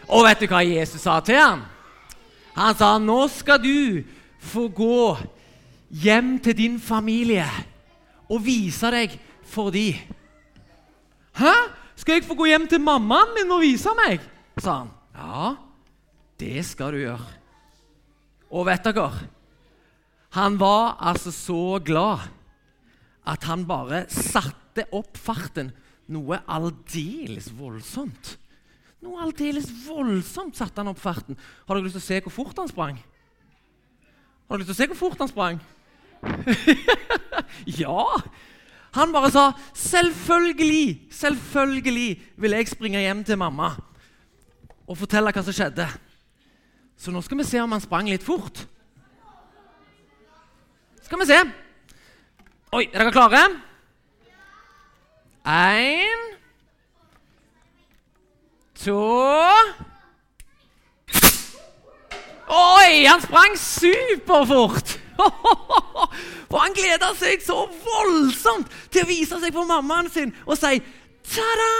Og 0.07 0.23
vet 0.23 0.41
du 0.41 0.47
hva 0.49 0.61
Jesus 0.63 1.03
sa 1.03 1.19
til 1.21 1.37
ham? 1.37 1.65
Han 2.57 2.75
sa, 2.75 2.97
'Nå 2.97 3.27
skal 3.27 3.61
du 3.61 4.03
få 4.39 4.67
gå 4.67 5.17
hjem 5.89 6.39
til 6.39 6.57
din 6.57 6.79
familie 6.79 7.45
og 8.29 8.45
vise 8.45 8.91
deg 8.91 9.13
for 9.47 9.71
de. 9.71 9.93
Hæ? 11.37 11.53
Skal 11.95 12.13
jeg 12.13 12.27
få 12.27 12.35
gå 12.37 12.45
hjem 12.45 12.67
til 12.67 12.81
mammaen 12.81 13.33
min 13.35 13.51
og 13.51 13.61
vise 13.61 13.89
meg? 13.97 14.21
sa 14.57 14.83
han. 14.83 14.91
Ja, 15.17 15.55
det 16.39 16.65
skal 16.65 16.93
du 16.93 16.97
gjøre. 16.97 17.27
Og 18.51 18.65
vet 18.65 18.83
dere 18.83 19.11
Han 20.29 20.59
var 20.59 20.97
altså 20.99 21.31
så 21.31 21.79
glad 21.85 22.19
at 23.27 23.43
han 23.49 23.65
bare 23.67 24.05
satte 24.11 24.87
opp 24.95 25.19
farten 25.19 25.73
noe 26.13 26.39
aldeles 26.47 27.49
voldsomt. 27.57 28.37
Noe 29.03 29.19
aldeles 29.25 29.67
voldsomt 29.85 30.57
satte 30.57 30.81
han 30.81 30.91
opp 30.93 31.01
farten. 31.01 31.37
Har 31.67 31.75
dere 31.75 31.89
lyst 31.89 31.99
til 31.99 32.05
å 32.05 32.07
se 32.07 32.21
hvor 32.23 32.35
fort 32.39 32.61
han 32.61 32.71
sprang? 32.71 33.01
Har 34.47 34.55
dere 34.55 34.63
lyst 34.63 34.71
til 34.71 34.77
å 34.77 34.79
se 34.79 34.89
hvor 34.93 35.01
fort 35.01 35.23
han 35.23 35.31
sprang? 35.31 35.59
ja! 37.83 38.05
Han 38.97 39.11
bare 39.13 39.29
sa 39.29 39.51
'Selvfølgelig, 39.73 41.11
selvfølgelig 41.11 42.21
vil 42.37 42.51
jeg 42.51 42.67
springe 42.67 43.03
hjem 43.03 43.23
til 43.23 43.37
mamma' 43.37 43.75
og 44.87 44.97
fortelle 44.97 45.31
hva 45.35 45.43
som 45.43 45.53
skjedde. 45.53 45.85
Så 46.97 47.11
nå 47.11 47.21
skal 47.21 47.37
vi 47.37 47.45
se 47.45 47.61
om 47.61 47.71
han 47.71 47.83
sprang 47.83 48.07
litt 48.09 48.23
fort. 48.23 48.63
Skal 51.03 51.19
vi 51.19 51.27
se. 51.29 51.66
Oi, 52.75 52.83
er 52.91 52.99
dere 52.99 53.11
klare? 53.15 53.43
Én 55.47 56.23
To 58.83 58.97
Oi, 62.47 63.05
han 63.07 63.23
sprang 63.23 63.55
superfort! 63.59 64.97
For 66.49 66.59
han 66.59 66.75
gleda 66.75 67.13
seg 67.19 67.39
så 67.43 67.63
voldsomt 67.71 68.67
til 68.91 69.03
å 69.05 69.09
vise 69.09 69.39
seg 69.41 69.55
for 69.55 69.67
mammaen 69.67 70.11
sin 70.11 70.35
og 70.45 70.59
si 70.59 70.77
Ta-da! 71.27 71.71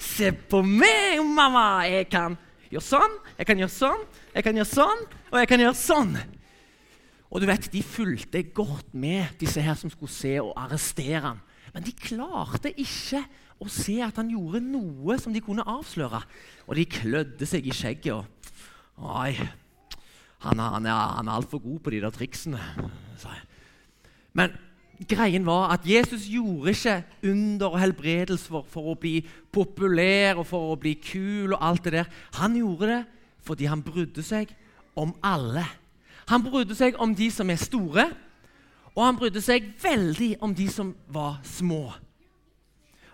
Se 0.00 0.32
på 0.32 0.60
meg, 0.64 1.20
mamma! 1.24 1.84
Jeg 1.88 2.10
kan 2.12 2.36
gjøre 2.72 2.84
sånn, 2.84 3.14
jeg 3.38 3.48
kan 3.48 3.60
gjøre 3.60 3.72
sånn, 3.72 4.04
jeg 4.34 4.44
kan 4.44 4.60
gjøre 4.60 4.72
sånn, 4.72 5.08
og 5.30 5.38
jeg 5.40 5.48
kan 5.48 5.64
gjøre 5.64 5.80
sånn. 5.80 6.12
Og 7.30 7.40
du 7.40 7.46
vet, 7.46 7.72
De 7.72 7.82
fulgte 7.82 8.42
godt 8.42 8.94
med, 8.94 9.36
disse 9.40 9.62
her 9.62 9.74
som 9.78 9.90
skulle 9.90 10.12
se 10.12 10.40
og 10.40 10.52
arrestere 10.58 11.20
ham. 11.20 11.40
Men 11.74 11.86
de 11.86 11.94
klarte 11.94 12.72
ikke 12.74 13.22
å 13.62 13.68
se 13.70 14.00
at 14.02 14.16
han 14.18 14.30
gjorde 14.32 14.62
noe 14.64 15.18
som 15.20 15.34
de 15.34 15.42
kunne 15.44 15.66
avsløre. 15.68 16.22
Og 16.66 16.74
de 16.78 16.88
klødde 16.90 17.46
seg 17.46 17.66
i 17.68 17.74
skjegget. 17.74 18.14
og 18.96 19.12
Oi, 19.20 19.36
han, 20.40 20.58
han, 20.58 20.88
er, 20.88 20.96
han 21.18 21.28
er 21.28 21.36
altfor 21.36 21.62
god 21.62 21.78
på 21.84 21.92
de 21.94 22.02
der 22.02 22.14
triksene. 22.14 22.60
sa 23.20 23.36
jeg. 23.36 23.46
Men 24.32 24.56
greien 25.08 25.46
var 25.46 25.74
at 25.74 25.86
Jesus 25.88 26.26
gjorde 26.28 26.74
ikke 26.74 26.96
under 27.30 27.74
og 27.74 27.80
helbredelse 27.80 28.48
for, 28.48 28.66
for, 28.68 28.92
å 28.92 28.98
bli 29.00 29.20
populær 29.52 30.40
og 30.40 30.48
for 30.48 30.72
å 30.72 30.80
bli 30.80 30.96
kul. 31.00 31.54
og 31.54 31.60
alt 31.60 31.84
det 31.86 31.94
der. 31.98 32.10
Han 32.40 32.56
gjorde 32.56 32.94
det 32.94 33.02
fordi 33.40 33.70
han 33.70 33.84
brydde 33.84 34.24
seg 34.24 34.50
om 35.00 35.14
alle. 35.24 35.64
Han 36.30 36.44
brydde 36.46 36.76
seg 36.78 36.98
om 37.02 37.14
de 37.16 37.26
som 37.34 37.50
er 37.50 37.58
store, 37.58 38.06
og 38.94 39.02
han 39.02 39.18
brydde 39.18 39.42
seg 39.42 39.66
veldig 39.82 40.36
om 40.44 40.54
de 40.54 40.66
som 40.70 40.92
var 41.10 41.40
små. 41.46 41.90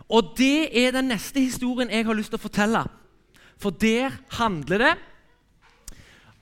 Og 0.06 0.34
det 0.38 0.68
er 0.76 0.92
den 0.94 1.10
neste 1.10 1.40
historien 1.40 1.90
jeg 1.90 2.06
har 2.06 2.16
lyst 2.16 2.30
til 2.32 2.38
å 2.38 2.44
fortelle. 2.44 2.84
For 3.56 3.72
der 3.72 4.14
handler 4.36 4.82
det 4.84 4.92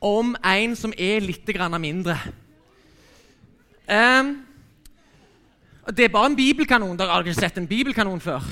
om 0.05 0.35
en 0.37 0.75
som 0.77 0.93
er 0.99 1.23
litt 1.25 1.47
mindre. 1.81 2.19
Um, 3.89 4.35
det 5.95 6.05
er 6.05 6.13
bare 6.13 6.27
en 6.33 6.37
bibelkanon. 6.37 6.97
Dere 6.97 7.13
har 7.13 7.25
ikke 7.25 7.41
sett 7.41 7.59
en 7.59 7.69
bibelkanon 7.69 8.21
før? 8.21 8.43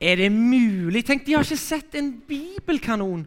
Er 0.00 0.16
det 0.16 0.32
mulig? 0.32 1.04
Tenk, 1.04 1.26
de 1.26 1.34
har 1.34 1.44
ikke 1.44 1.56
sett 1.56 1.94
en 1.94 2.20
bibelkanon. 2.28 3.26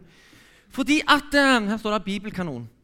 Fordi 0.70 1.00
at 1.06 1.34
uh, 1.34 1.68
Her 1.68 1.76
står 1.76 1.98
det 1.98 2.06
'bibelkanon'. 2.08 2.79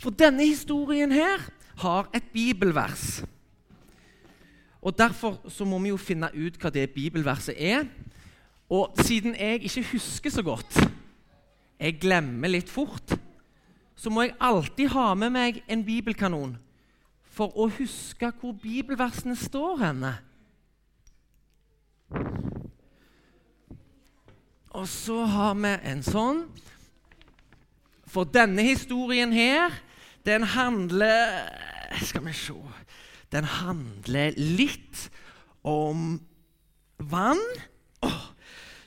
For 0.00 0.10
denne 0.10 0.46
historien 0.48 1.12
her 1.12 1.42
har 1.82 2.08
et 2.16 2.24
bibelvers. 2.32 3.22
Og 4.80 4.96
Derfor 4.98 5.36
så 5.48 5.64
må 5.64 5.78
vi 5.78 5.92
jo 5.92 5.98
finne 6.00 6.30
ut 6.32 6.56
hva 6.56 6.70
det 6.72 6.90
bibelverset 6.94 7.56
er. 7.58 7.84
Og 8.70 8.94
siden 9.04 9.34
jeg 9.36 9.64
ikke 9.64 9.84
husker 9.92 10.30
så 10.30 10.42
godt, 10.42 10.78
jeg 11.80 11.98
glemmer 12.00 12.48
litt 12.48 12.70
fort, 12.70 13.16
så 13.96 14.10
må 14.10 14.22
jeg 14.22 14.36
alltid 14.40 14.92
ha 14.94 15.12
med 15.14 15.32
meg 15.34 15.62
en 15.68 15.82
bibelkanon 15.84 16.54
for 17.30 17.52
å 17.58 17.68
huske 17.72 18.30
hvor 18.40 18.54
bibelversene 18.56 19.36
står 19.36 19.76
henne. 19.82 20.14
Og 24.70 24.86
så 24.88 25.24
har 25.26 25.54
vi 25.58 25.74
en 25.90 26.02
sånn. 26.06 26.44
For 28.10 28.24
denne 28.24 28.62
historien 28.64 29.32
her, 29.34 29.74
den 30.26 30.42
handler 30.42 31.48
Skal 32.04 32.24
vi 32.24 32.32
se 32.32 32.54
Den 33.32 33.44
handler 33.44 34.34
litt 34.36 35.10
om 35.62 36.20
vann. 36.98 37.40
Oh, 38.02 38.32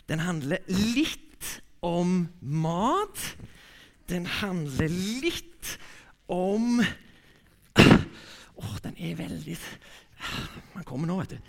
den 0.09 0.19
handler 0.19 0.59
litt 0.67 1.61
om 1.81 2.27
mat. 2.41 3.21
Den 4.09 4.25
handler 4.25 4.89
litt 5.23 5.77
om 6.27 6.81
Åh, 7.73 7.95
oh, 8.55 8.77
den 8.83 8.97
er 8.97 9.15
veldig 9.17 9.57
Man 10.75 10.85
kommer 10.87 11.07
nå, 11.07 11.17
vet 11.23 11.35
du. 11.35 11.39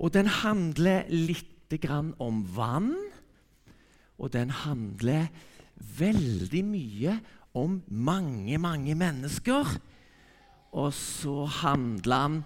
Og 0.00 0.12
den 0.12 0.26
handler 0.26 1.08
litt 1.08 1.76
grann 1.80 2.14
om 2.18 2.42
vann. 2.56 2.94
Og 4.20 4.32
den 4.32 4.50
handler 4.50 5.28
veldig 5.80 6.62
mye 6.66 7.16
om 7.56 7.80
mange, 7.88 8.58
mange 8.58 8.94
mennesker. 8.94 9.74
Og 10.70 10.92
så 10.94 11.44
handler 11.60 12.24
han 12.24 12.40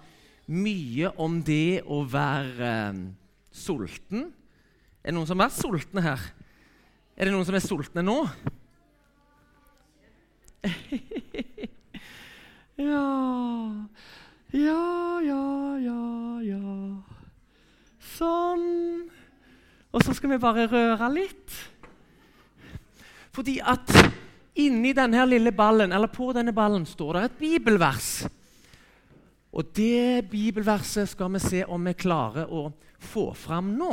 mye 0.49 1.11
om 1.21 1.39
det 1.45 1.81
å 1.85 2.03
være 2.09 2.71
um, 2.91 3.05
sulten. 3.53 4.29
Er 5.01 5.11
det 5.11 5.17
noen 5.17 5.29
som 5.29 5.39
har 5.39 5.49
vært 5.49 5.61
sultne 5.61 6.01
her? 6.05 6.21
Er 7.15 7.27
det 7.27 7.33
noen 7.33 7.45
som 7.47 7.55
er 7.57 7.63
sultne 7.63 8.01
nå? 8.05 8.19
ja 12.81 13.05
Ja, 14.55 15.19
ja, 15.21 15.43
ja, 15.77 16.01
ja 16.41 16.63
Sånn. 18.15 18.65
Og 19.95 20.03
så 20.03 20.15
skal 20.15 20.33
vi 20.33 20.41
bare 20.41 20.65
røre 20.71 21.07
litt. 21.13 21.51
Fordi 23.35 23.57
at 23.59 23.91
inni 24.63 24.93
denne 24.95 25.25
lille 25.27 25.51
ballen, 25.51 25.91
eller 25.91 26.11
på 26.11 26.31
denne 26.35 26.53
ballen 26.55 26.85
står 26.87 27.17
det 27.17 27.23
et 27.25 27.39
bibelvers. 27.41 28.09
Og 29.55 29.71
det 29.75 30.27
bibelverset 30.31 31.09
skal 31.11 31.31
vi 31.35 31.41
se 31.43 31.63
om 31.67 31.87
vi 31.87 31.95
klarer 31.95 32.51
å 32.51 32.69
få 32.99 33.29
fram 33.35 33.73
nå. 33.79 33.91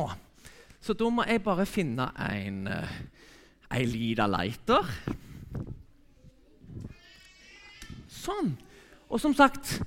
Så 0.83 0.95
da 0.99 1.11
må 1.11 1.27
jeg 1.27 1.43
bare 1.45 1.67
finne 1.71 2.09
en, 2.19 2.65
uh, 2.67 2.95
ei 3.71 3.85
lita 3.87 4.27
lighter. 4.31 4.89
Sånn. 8.11 8.55
Og 9.07 9.23
som 9.23 9.35
sagt, 9.39 9.79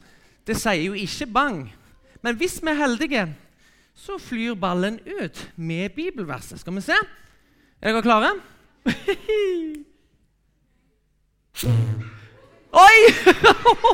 det 0.48 0.56
sier 0.60 0.88
jo 0.88 0.96
ikke 0.96 1.28
bang. 1.28 1.66
Men 2.24 2.40
hvis 2.40 2.62
vi 2.64 2.72
er 2.72 2.80
heldige, 2.80 3.28
så 3.96 4.20
flyr 4.20 4.56
ballen 4.60 5.00
ut 5.04 5.44
med 5.56 5.96
bibelverset. 5.96 6.60
Skal 6.64 6.76
vi 6.80 6.84
se? 6.88 7.00
Er 7.82 7.92
dere 7.92 8.04
klare? 8.06 8.32
Oi! 12.86 12.98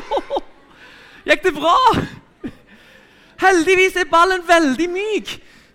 Gikk 1.28 1.44
det 1.46 1.54
bra? 1.54 1.78
Heldigvis 3.42 3.96
er 3.98 4.10
ballen 4.10 4.42
veldig 4.46 4.88
myk. 4.92 5.28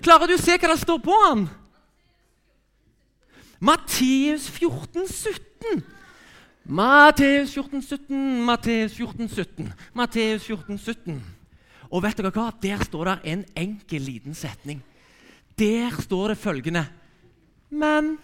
Klarer 0.03 0.27
du 0.29 0.35
å 0.37 0.41
se 0.41 0.57
hva 0.57 0.67
det 0.71 0.83
står 0.83 0.99
på 1.03 1.15
den? 1.25 1.41
Matteus 3.57 4.49
14, 4.53 5.07
17. 5.09 5.81
Matteus 6.67 7.53
14, 7.55 7.81
17, 7.81 8.45
Matteus 8.45 8.93
14, 8.99 9.29
17, 9.31 9.71
Matteus 9.95 10.43
14, 10.43 10.77
17. 10.77 11.21
Og 11.87 12.03
vet 12.03 12.17
dere 12.19 12.33
hva? 12.35 12.51
Der 12.61 12.83
står 12.83 13.07
det 13.07 13.17
en 13.31 13.45
enkel, 13.55 14.03
liten 14.03 14.35
setning. 14.35 14.83
Der 15.57 15.95
står 16.03 16.33
det 16.33 16.37
følgende 16.37 16.85
Men 17.69 18.17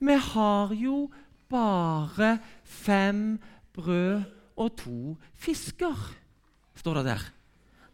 vi 0.00 0.12
har 0.12 0.74
jo 0.74 1.10
bare 1.48 2.38
fem 2.64 3.38
brød 3.72 4.22
og 4.56 4.76
to 4.76 5.16
fisker, 5.34 6.14
står 6.74 6.94
det 6.94 7.04
der. 7.04 7.22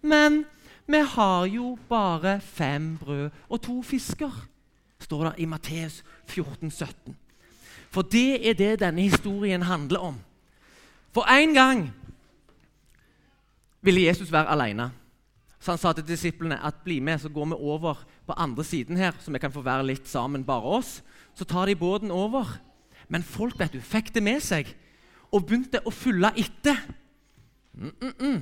Men 0.03 0.45
vi 0.87 0.97
har 0.97 1.45
jo 1.45 1.79
bare 1.89 2.41
fem 2.41 2.99
brød 2.99 3.31
og 3.49 3.63
to 3.63 3.83
fisker, 3.83 4.49
står 4.99 5.25
det 5.25 5.35
i 5.39 5.45
Matteus 5.45 6.05
14, 6.27 6.71
17. 6.71 7.17
For 7.91 8.03
det 8.03 8.49
er 8.49 8.55
det 8.55 8.81
denne 8.81 9.03
historien 9.03 9.63
handler 9.63 9.99
om. 9.99 10.21
For 11.13 11.27
en 11.27 11.55
gang 11.55 11.91
ville 13.83 14.07
Jesus 14.07 14.33
være 14.33 14.49
alene. 14.49 14.91
Så 15.61 15.75
han 15.75 15.81
sa 15.81 15.93
til 15.93 16.07
disiplene 16.09 16.57
at 16.65 16.81
bli 16.85 16.99
med, 17.05 17.21
så 17.21 17.29
går 17.29 17.51
vi 17.53 17.59
over 17.61 18.01
på 18.27 18.37
andre 18.37 18.65
siden 18.65 18.97
her, 18.97 19.13
så 19.21 19.33
vi 19.33 19.39
kan 19.43 19.53
få 19.53 19.61
være 19.65 19.85
litt 19.91 20.09
sammen, 20.09 20.45
bare 20.45 20.77
oss. 20.81 21.01
Så 21.37 21.45
tar 21.45 21.69
de 21.69 21.77
båten 21.77 22.11
over. 22.11 22.49
Men 23.09 23.27
folk 23.27 23.59
vet 23.61 23.75
du, 23.77 23.81
fikk 23.85 24.15
det 24.15 24.23
med 24.25 24.41
seg 24.41 24.71
og 25.31 25.45
begynte 25.47 25.83
å 25.85 25.93
følge 25.93 26.33
etter. 26.37 26.79
Mm 27.75 27.93
-mm 28.01 28.15
-mm. 28.19 28.41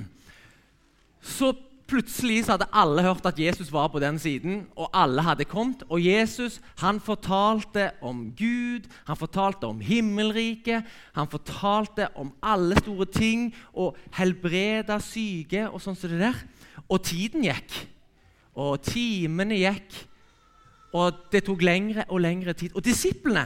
Så 1.21 1.53
plutselig 1.89 2.45
så 2.45 2.51
hadde 2.55 2.69
alle 2.73 3.01
hørt 3.01 3.25
at 3.25 3.39
Jesus 3.39 3.71
var 3.71 3.87
på 3.87 3.99
den 3.99 4.19
siden, 4.19 4.67
og 4.75 4.89
alle 4.93 5.21
hadde 5.21 5.45
kommet. 5.45 5.83
Og 5.89 6.05
Jesus 6.05 6.61
han 6.77 6.99
fortalte 6.99 7.91
om 8.01 8.33
Gud, 8.37 8.87
han 9.07 9.17
fortalte 9.17 9.67
om 9.67 9.81
himmelriket, 9.81 10.83
han 11.15 11.27
fortalte 11.27 12.07
om 12.15 12.33
alle 12.43 12.75
store 12.75 13.05
ting 13.05 13.55
og 13.73 13.97
helbreda 14.11 14.99
syke 14.99 15.69
og 15.69 15.81
sånn 15.81 15.95
som 15.95 16.09
det 16.09 16.19
der. 16.19 16.45
Og 16.87 17.01
tiden 17.03 17.43
gikk, 17.43 17.75
og 18.59 18.79
timene 18.83 19.57
gikk, 19.59 19.97
og 20.97 21.25
det 21.31 21.43
tok 21.45 21.61
lengre 21.61 22.05
og 22.09 22.21
lengre 22.23 22.53
tid. 22.57 22.73
Og 22.75 22.85
disiplene 22.85 23.45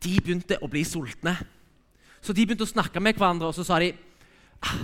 de 0.00 0.16
begynte 0.18 0.58
å 0.62 0.68
bli 0.70 0.82
sultne. 0.88 1.36
Så 2.20 2.34
de 2.36 2.44
begynte 2.44 2.66
å 2.66 2.70
snakke 2.70 3.02
med 3.02 3.18
hverandre, 3.18 3.50
og 3.50 3.56
så 3.56 3.64
sa 3.66 3.78
de 3.80 3.92
ah, 4.66 4.80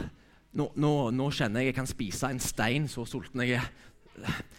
nå, 0.56 0.70
nå, 0.76 0.92
nå, 1.12 1.30
kjenner 1.34 1.64
jeg 1.64 1.72
jeg 1.72 1.78
kan 1.80 1.88
spise 1.90 2.30
en 2.30 2.42
stein, 2.42 2.88
så 2.88 3.04
sulten 3.08 3.42
jeg 3.44 3.58
er. 3.58 3.70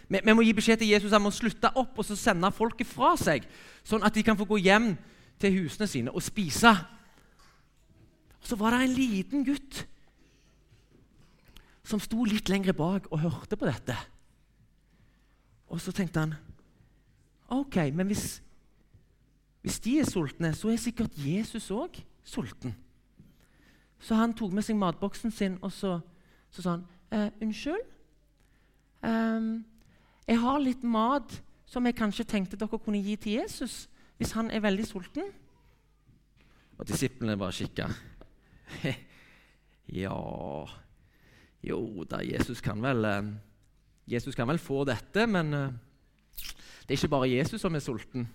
Vi, 0.08 0.20
vi 0.22 0.36
må 0.38 0.46
gi 0.46 0.54
beskjed 0.58 0.84
til 0.84 0.92
Jesus 0.94 1.14
om 1.18 1.26
må 1.26 1.34
slutte 1.34 1.72
opp 1.80 1.98
og 1.98 2.06
så 2.06 2.18
sende 2.20 2.52
folket 2.54 2.90
fra 2.90 3.16
seg, 3.18 3.48
sånn 3.88 4.06
at 4.06 4.14
de 4.14 4.26
kan 4.26 4.38
få 4.38 4.46
gå 4.50 4.60
hjem 4.68 4.92
til 5.42 5.56
husene 5.62 5.88
sine 5.90 6.14
og 6.14 6.26
spise. 6.26 6.74
Og 8.38 8.46
Så 8.46 8.58
var 8.60 8.76
det 8.76 8.86
en 8.86 8.98
liten 8.98 9.46
gutt 9.48 9.86
som 11.88 12.02
sto 12.04 12.26
litt 12.28 12.50
lenger 12.52 12.76
bak 12.76 13.08
og 13.12 13.22
hørte 13.24 13.58
på 13.60 13.68
dette. 13.68 13.96
Og 15.72 15.80
så 15.84 15.94
tenkte 15.96 16.26
han 16.26 16.36
OK, 17.54 17.80
men 17.96 18.10
hvis, 18.12 18.42
hvis 19.64 19.80
de 19.84 20.00
er 20.02 20.10
sultne, 20.10 20.52
så 20.56 20.72
er 20.72 20.82
sikkert 20.82 21.16
Jesus 21.16 21.70
òg 21.72 21.96
sulten. 22.28 22.76
Så 24.04 24.18
han 24.20 24.36
tok 24.36 24.52
med 24.54 24.66
seg 24.68 24.78
matboksen 24.78 25.32
sin, 25.32 25.56
og 25.64 25.72
så, 25.72 25.98
så 26.52 26.62
sa 26.62 26.76
han 26.76 26.84
eh, 27.12 27.32
'Unnskyld? 27.42 27.86
Um, 29.08 29.66
jeg 30.28 30.40
har 30.42 30.60
litt 30.60 30.84
mat 30.84 31.42
som 31.66 31.86
jeg 31.86 31.96
kanskje 31.96 32.26
tenkte 32.28 32.58
dere 32.58 32.80
kunne 32.80 33.00
gi 33.00 33.16
til 33.16 33.38
Jesus 33.38 33.88
hvis 34.18 34.34
han 34.36 34.52
er 34.52 34.60
veldig 34.60 34.88
sulten.' 34.88 35.32
Og 36.78 36.88
disiplene 36.88 37.38
bare 37.38 37.52
kikka. 37.52 37.88
ja 40.04 40.18
Jo 41.64 42.06
da, 42.10 42.22
Jesus 42.24 42.62
kan 42.62 42.82
vel 42.84 43.06
eh, 43.06 43.30
Jesus 44.08 44.36
kan 44.36 44.48
vel 44.48 44.60
få 44.62 44.84
dette, 44.88 45.28
men 45.28 45.54
eh, 45.54 45.72
det 46.88 46.94
er 46.94 47.00
ikke 47.00 47.16
bare 47.16 47.32
Jesus 47.32 47.62
som 47.62 47.76
er 47.76 47.84
sulten. 47.84 48.28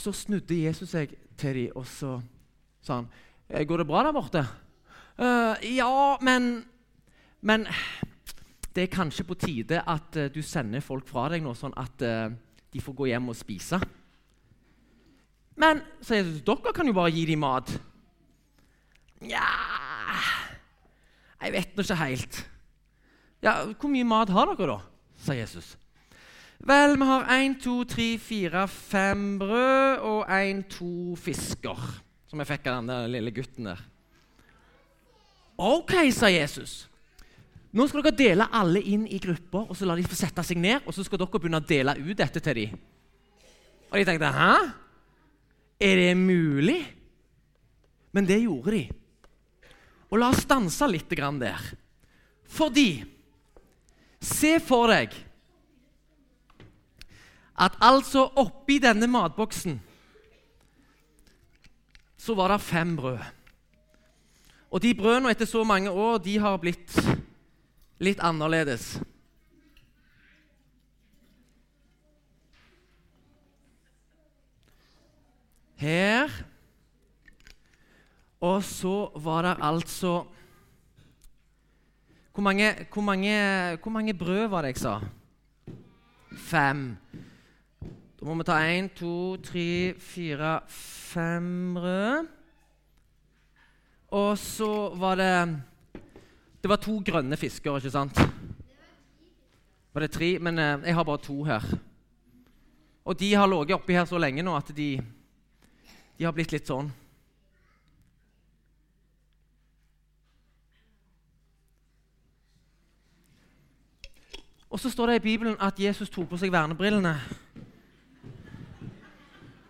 Så 0.00 0.12
snudde 0.16 0.56
Jesus 0.56 0.96
seg 0.96 1.12
til 1.38 1.54
dem, 1.54 1.76
og 1.76 1.86
så 1.86 2.16
sa 2.80 3.02
han 3.02 3.10
Eh, 3.50 3.66
går 3.66 3.76
det 3.82 3.86
bra 3.86 4.02
der 4.06 4.12
borte? 4.14 4.46
Uh, 5.18 5.58
ja, 5.76 6.16
men 6.20 6.64
Men 7.40 7.66
det 8.74 8.82
er 8.82 8.86
kanskje 8.86 9.24
på 9.24 9.34
tide 9.34 9.82
at 9.86 10.16
uh, 10.16 10.28
du 10.34 10.42
sender 10.42 10.80
folk 10.80 11.08
fra 11.08 11.28
deg 11.32 11.42
nå, 11.42 11.54
sånn 11.54 11.72
at 11.76 12.02
uh, 12.04 12.30
de 12.70 12.80
får 12.80 12.94
gå 12.94 13.06
hjem 13.10 13.28
og 13.32 13.36
spise. 13.36 13.80
Men 15.56 15.80
sa 16.00 16.14
Jesus, 16.20 16.42
dere 16.44 16.72
kan 16.76 16.86
jo 16.86 16.92
bare 16.92 17.10
gi 17.10 17.24
dem 17.26 17.40
mat. 17.40 17.72
Nja 19.24 19.69
Jeg 21.40 21.52
vet 21.56 21.76
nå 21.76 21.84
ikke 21.84 22.00
helt. 22.02 22.40
Ja, 23.40 23.64
Hvor 23.72 23.88
mye 23.88 24.04
mat 24.04 24.28
har 24.28 24.52
dere, 24.52 24.76
da? 24.76 24.80
sa 25.20 25.36
Jesus. 25.36 25.76
Vel, 26.60 26.96
vi 27.00 27.06
har 27.08 27.26
én, 27.38 27.54
to, 27.60 27.84
tre, 27.88 28.18
fire, 28.20 28.66
fem 28.68 29.38
brød 29.40 30.04
og 30.04 30.28
én, 30.28 30.62
to 30.68 31.16
fisker 31.16 31.80
som 32.30 32.38
jeg 32.38 32.46
fikk 32.52 32.68
av 32.70 32.78
den 32.78 32.90
der 32.92 33.08
lille 33.10 33.32
gutten 33.34 33.66
der. 33.72 33.80
OK, 35.60 35.96
sa 36.14 36.30
Jesus. 36.30 36.84
Nå 37.74 37.86
skal 37.90 38.04
dere 38.06 38.18
dele 38.18 38.46
alle 38.54 38.82
inn 38.86 39.02
i 39.10 39.18
grupper, 39.22 39.66
og 39.70 39.76
så 39.78 39.88
la 39.88 39.96
de 39.98 40.06
få 40.06 40.18
sette 40.18 40.44
seg 40.46 40.60
ned. 40.62 40.86
Og 40.86 40.94
så 40.94 41.04
skal 41.06 41.20
dere 41.20 41.40
begynne 41.40 41.60
å 41.60 41.66
dele 41.66 41.96
ut 41.98 42.16
dette 42.18 42.42
til 42.42 42.60
dem. 42.62 42.78
Og 43.90 43.98
de 43.98 44.06
tenkte 44.06 44.30
Hæ? 44.34 44.54
Er 45.80 45.96
det 45.96 46.14
mulig? 46.18 46.80
Men 48.12 48.26
det 48.28 48.42
gjorde 48.42 48.74
de. 48.76 48.82
Og 50.10 50.18
la 50.18 50.30
oss 50.34 50.42
stanse 50.42 50.86
litt 50.90 51.10
der. 51.10 51.60
Fordi 52.50 52.90
Se 54.20 54.58
for 54.60 54.90
deg 54.92 55.14
at 57.60 57.76
altså 57.84 58.26
oppi 58.40 58.78
denne 58.80 59.08
matboksen 59.08 59.78
så 62.20 62.36
var 62.36 62.52
det 62.52 62.60
fem 62.60 62.92
brød. 62.96 63.20
Og 64.70 64.82
de 64.84 64.92
brødene 64.94 65.32
etter 65.32 65.48
så 65.48 65.64
mange 65.64 65.90
år 65.90 66.20
de 66.20 66.36
har 66.38 66.60
blitt 66.60 66.92
litt 68.00 68.20
annerledes. 68.20 69.00
Her 75.80 76.28
Og 78.50 78.64
så 78.66 78.94
var 79.22 79.46
det 79.46 79.56
altså 79.62 80.18
hvor 82.32 82.42
mange, 82.42 82.86
hvor, 82.92 83.02
mange, 83.02 83.76
hvor 83.82 83.90
mange, 83.90 84.14
brød 84.14 84.46
var 84.48 84.62
det 84.62 84.68
jeg 84.68 84.76
sa? 84.76 84.98
Fem. 86.36 86.96
Da 88.16 88.24
må 88.24 88.36
vi 88.38 88.46
ta 88.46 88.58
én, 88.70 88.88
to, 88.94 89.36
tre, 89.42 89.94
fire, 89.98 90.60
fem 90.68 91.76
røde. 91.76 92.28
Og 94.10 94.38
så 94.38 94.94
var 94.94 95.14
det 95.14 95.60
Det 96.62 96.68
var 96.68 96.76
to 96.76 97.02
grønne 97.06 97.36
fisker, 97.36 97.76
ikke 97.76 97.90
sant? 97.90 98.18
Var 99.92 100.00
det 100.00 100.10
tre? 100.10 100.38
Men 100.38 100.58
eh, 100.58 100.86
jeg 100.86 100.94
har 100.94 101.04
bare 101.04 101.18
to 101.18 101.42
her. 101.44 101.64
Og 103.04 103.20
de 103.20 103.34
har 103.34 103.46
ligget 103.46 103.74
oppi 103.74 103.92
her 103.92 104.04
så 104.04 104.18
lenge 104.18 104.42
nå 104.42 104.56
at 104.56 104.76
de, 104.76 105.00
de 106.18 106.24
har 106.24 106.32
blitt 106.32 106.52
litt 106.52 106.68
sånn. 106.68 106.92
Og 114.70 114.80
så 114.80 114.90
står 114.90 115.06
det 115.06 115.14
i 115.16 115.18
Bibelen 115.18 115.56
at 115.60 115.80
Jesus 115.80 116.10
tok 116.10 116.28
på 116.30 116.38
seg 116.38 116.52
vernebrillene. 116.52 117.16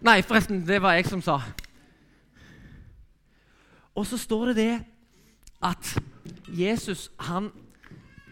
Nei, 0.01 0.21
forresten, 0.25 0.63
det 0.69 0.81
var 0.83 0.97
jeg 0.97 1.09
som 1.09 1.23
sa. 1.25 1.39
Og 3.95 4.07
så 4.07 4.19
står 4.21 4.53
det 4.53 4.57
det 4.57 4.75
at 5.63 6.03
Jesus 6.49 7.11
han, 7.21 7.51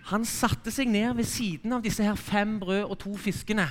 han 0.08 0.24
satte 0.24 0.72
seg 0.72 0.88
ned 0.88 1.12
ved 1.16 1.28
siden 1.28 1.72
av 1.76 1.84
disse 1.84 2.04
her 2.04 2.16
fem 2.16 2.56
brød 2.60 2.84
og 2.84 2.98
to 3.00 3.16
fiskene. 3.16 3.68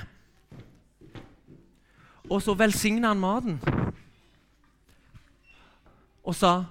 Og 2.28 2.42
så 2.42 2.54
velsigna 2.54 3.14
han 3.14 3.22
maten. 3.22 3.60
Og 6.22 6.34
sa 6.34 6.64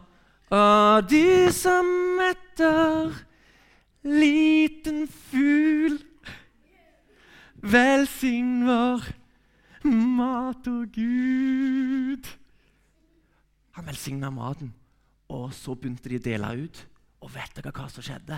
Og 0.49 1.09
du 1.09 1.51
som 1.51 1.87
etter 2.23 3.11
liten 4.07 5.07
fugl, 5.07 5.97
velsign 7.71 8.65
vår 8.67 9.07
mat 9.87 10.67
og 10.67 10.91
Gud. 10.95 12.27
Han 13.77 13.87
velsigna 13.87 14.29
maten, 14.33 14.73
og 15.29 15.51
så 15.53 15.75
begynte 15.75 16.09
de 16.09 16.19
å 16.19 16.25
dele 16.27 16.53
ut. 16.65 16.83
Og 17.23 17.33
vet 17.33 17.57
dere 17.57 17.73
hva 17.73 17.87
som 17.89 18.05
skjedde? 18.05 18.37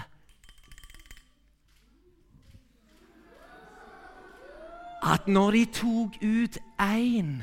At 5.00 5.30
når 5.32 5.56
de 5.56 5.64
tok 5.80 6.18
ut 6.24 6.58
én 6.84 7.40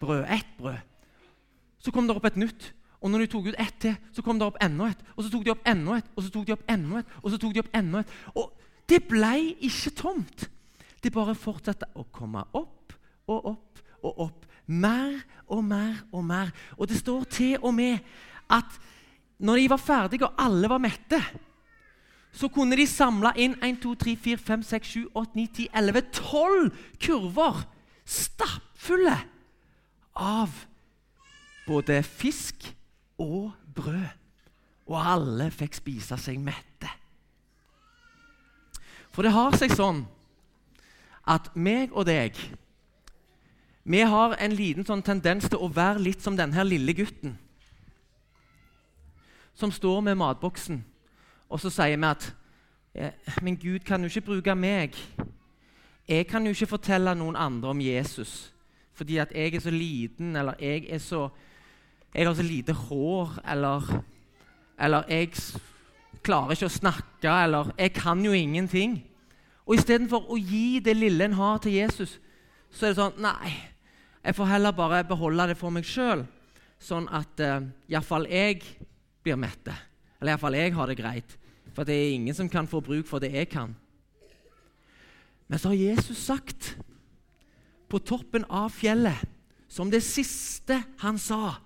brød, 0.00 0.24
ett 0.28 0.50
brød, 0.58 0.82
så 1.80 1.92
kom 1.94 2.08
det 2.08 2.16
opp 2.16 2.28
et 2.28 2.36
nytt. 2.36 2.72
Og 3.00 3.10
når 3.10 3.24
de 3.24 3.30
tok 3.30 3.48
ut 3.48 3.58
ett 3.62 3.76
til, 3.80 3.96
så 4.12 4.22
kom 4.26 4.40
det 4.40 4.46
opp 4.48 4.58
enda 4.62 4.90
et. 4.90 5.02
Og 5.16 5.24
så 5.24 5.30
tok 5.32 5.44
de 5.46 5.54
opp 5.54 5.66
enda 5.68 5.98
et, 6.00 6.12
og 6.16 6.24
så 6.24 6.32
tok 6.34 6.46
de 6.46 6.54
opp 6.54 6.64
enda 6.68 7.00
et, 7.00 7.12
og 7.22 7.30
så 7.30 7.38
tok 7.40 7.54
de 7.54 7.62
opp 7.62 7.74
enda 7.78 8.02
et. 8.02 8.14
Og 8.34 8.52
det 8.90 9.04
ble 9.08 9.34
ikke 9.68 9.94
tomt. 9.96 10.48
Det 11.02 11.12
bare 11.14 11.36
fortsetter 11.38 11.90
å 11.94 12.06
komme 12.12 12.42
opp 12.58 12.94
og 13.28 13.50
opp 13.52 13.82
og 14.02 14.22
opp. 14.28 14.46
Mer 14.66 15.20
og 15.48 15.62
mer 15.64 16.02
og 16.12 16.24
mer. 16.24 16.50
Og 16.76 16.88
det 16.88 16.98
står 16.98 17.24
til 17.32 17.56
og 17.62 17.74
med 17.74 17.98
at 18.50 18.78
når 19.38 19.62
de 19.62 19.70
var 19.70 19.82
ferdige 19.82 20.26
og 20.26 20.34
alle 20.38 20.68
var 20.70 20.82
mette, 20.82 21.20
så 22.32 22.48
kunne 22.52 22.76
de 22.76 22.86
samle 22.86 23.32
inn 23.40 23.56
1, 23.64 23.80
2, 23.82 23.94
3, 24.02 24.14
4, 24.16 24.38
5, 24.38 24.62
6, 24.62 24.88
7, 24.88 25.06
8, 25.14 25.30
9, 25.34 25.46
10, 25.54 25.68
11, 25.74 26.02
12 26.12 26.70
kurver 27.02 27.62
stappfulle 28.08 29.16
av 30.18 30.52
både 31.68 32.02
fisk 32.02 32.68
og 33.18 33.52
brød. 33.74 34.14
Og 34.88 34.96
alle 34.96 35.50
fikk 35.52 35.76
spise 35.76 36.16
seg 36.20 36.38
mette. 36.40 36.88
For 39.12 39.26
det 39.26 39.34
har 39.34 39.56
seg 39.58 39.74
sånn 39.76 40.04
at 41.28 41.52
meg 41.56 41.92
og 41.92 42.08
deg 42.08 42.38
vi 43.88 44.00
har 44.04 44.34
en 44.36 44.52
liten 44.52 44.84
sånn 44.84 45.00
tendens 45.00 45.46
til 45.48 45.62
å 45.64 45.70
være 45.72 46.02
litt 46.04 46.20
som 46.20 46.36
denne 46.36 46.64
lille 46.66 46.92
gutten 46.96 47.38
som 49.58 49.72
står 49.74 50.04
med 50.06 50.18
matboksen, 50.20 50.76
og 51.50 51.58
så 51.58 51.72
sier 51.72 51.96
vi 51.98 52.06
at 52.06 52.28
Men 53.42 53.56
Gud 53.56 53.84
kan 53.86 54.02
jo 54.02 54.08
ikke 54.10 54.26
bruke 54.26 54.54
meg. 54.58 54.96
Jeg 56.08 56.26
kan 56.26 56.42
jo 56.46 56.50
ikke 56.50 56.72
fortelle 56.72 57.12
noen 57.14 57.36
andre 57.36 57.70
om 57.70 57.80
Jesus 57.80 58.52
fordi 58.98 59.20
at 59.22 59.30
jeg 59.30 59.54
er 59.54 59.60
så 59.62 59.70
liten, 59.70 60.36
eller 60.36 60.56
jeg 60.58 60.88
er 60.90 60.98
så 60.98 61.28
jeg 62.14 62.26
har 62.26 62.34
så 62.34 62.42
lite 62.42 62.72
hår, 62.72 63.38
eller, 63.52 64.02
eller 64.80 65.04
jeg 65.08 65.28
klarer 66.22 66.56
ikke 66.56 66.66
å 66.66 66.72
snakke, 66.72 67.30
eller 67.30 67.70
jeg 67.78 67.92
kan 67.94 68.24
jo 68.24 68.32
ingenting. 68.34 68.96
Og 69.68 69.76
istedenfor 69.76 70.30
å 70.32 70.38
gi 70.40 70.80
det 70.80 70.94
lille 70.96 71.26
en 71.28 71.36
har, 71.36 71.58
til 71.60 71.76
Jesus, 71.76 72.16
så 72.72 72.86
er 72.88 72.94
det 72.94 73.00
sånn 73.00 73.20
Nei, 73.20 73.52
jeg 74.24 74.36
får 74.36 74.48
heller 74.54 74.76
bare 74.76 75.04
beholde 75.08 75.50
det 75.50 75.58
for 75.60 75.72
meg 75.74 75.84
sjøl, 75.88 76.24
sånn 76.80 77.08
at 77.12 77.42
uh, 77.44 77.60
iallfall 77.90 78.24
jeg 78.32 78.62
blir 79.24 79.36
mette. 79.40 79.74
Eller 80.18 80.32
iallfall 80.32 80.56
jeg 80.56 80.74
har 80.76 80.88
det 80.88 80.96
greit. 80.98 81.36
For 81.76 81.84
det 81.86 81.94
er 81.94 82.16
ingen 82.16 82.34
som 82.34 82.48
kan 82.50 82.68
få 82.70 82.80
bruk 82.84 83.06
for 83.06 83.22
det 83.22 83.30
jeg 83.34 83.50
kan. 83.52 83.76
Men 85.48 85.60
så 85.60 85.72
har 85.72 85.80
Jesus 85.80 86.24
sagt 86.24 86.72
på 87.88 88.00
toppen 88.04 88.44
av 88.48 88.72
fjellet, 88.72 89.20
som 89.68 89.92
det 89.92 90.00
siste 90.04 90.80
han 91.00 91.18
sa 91.20 91.60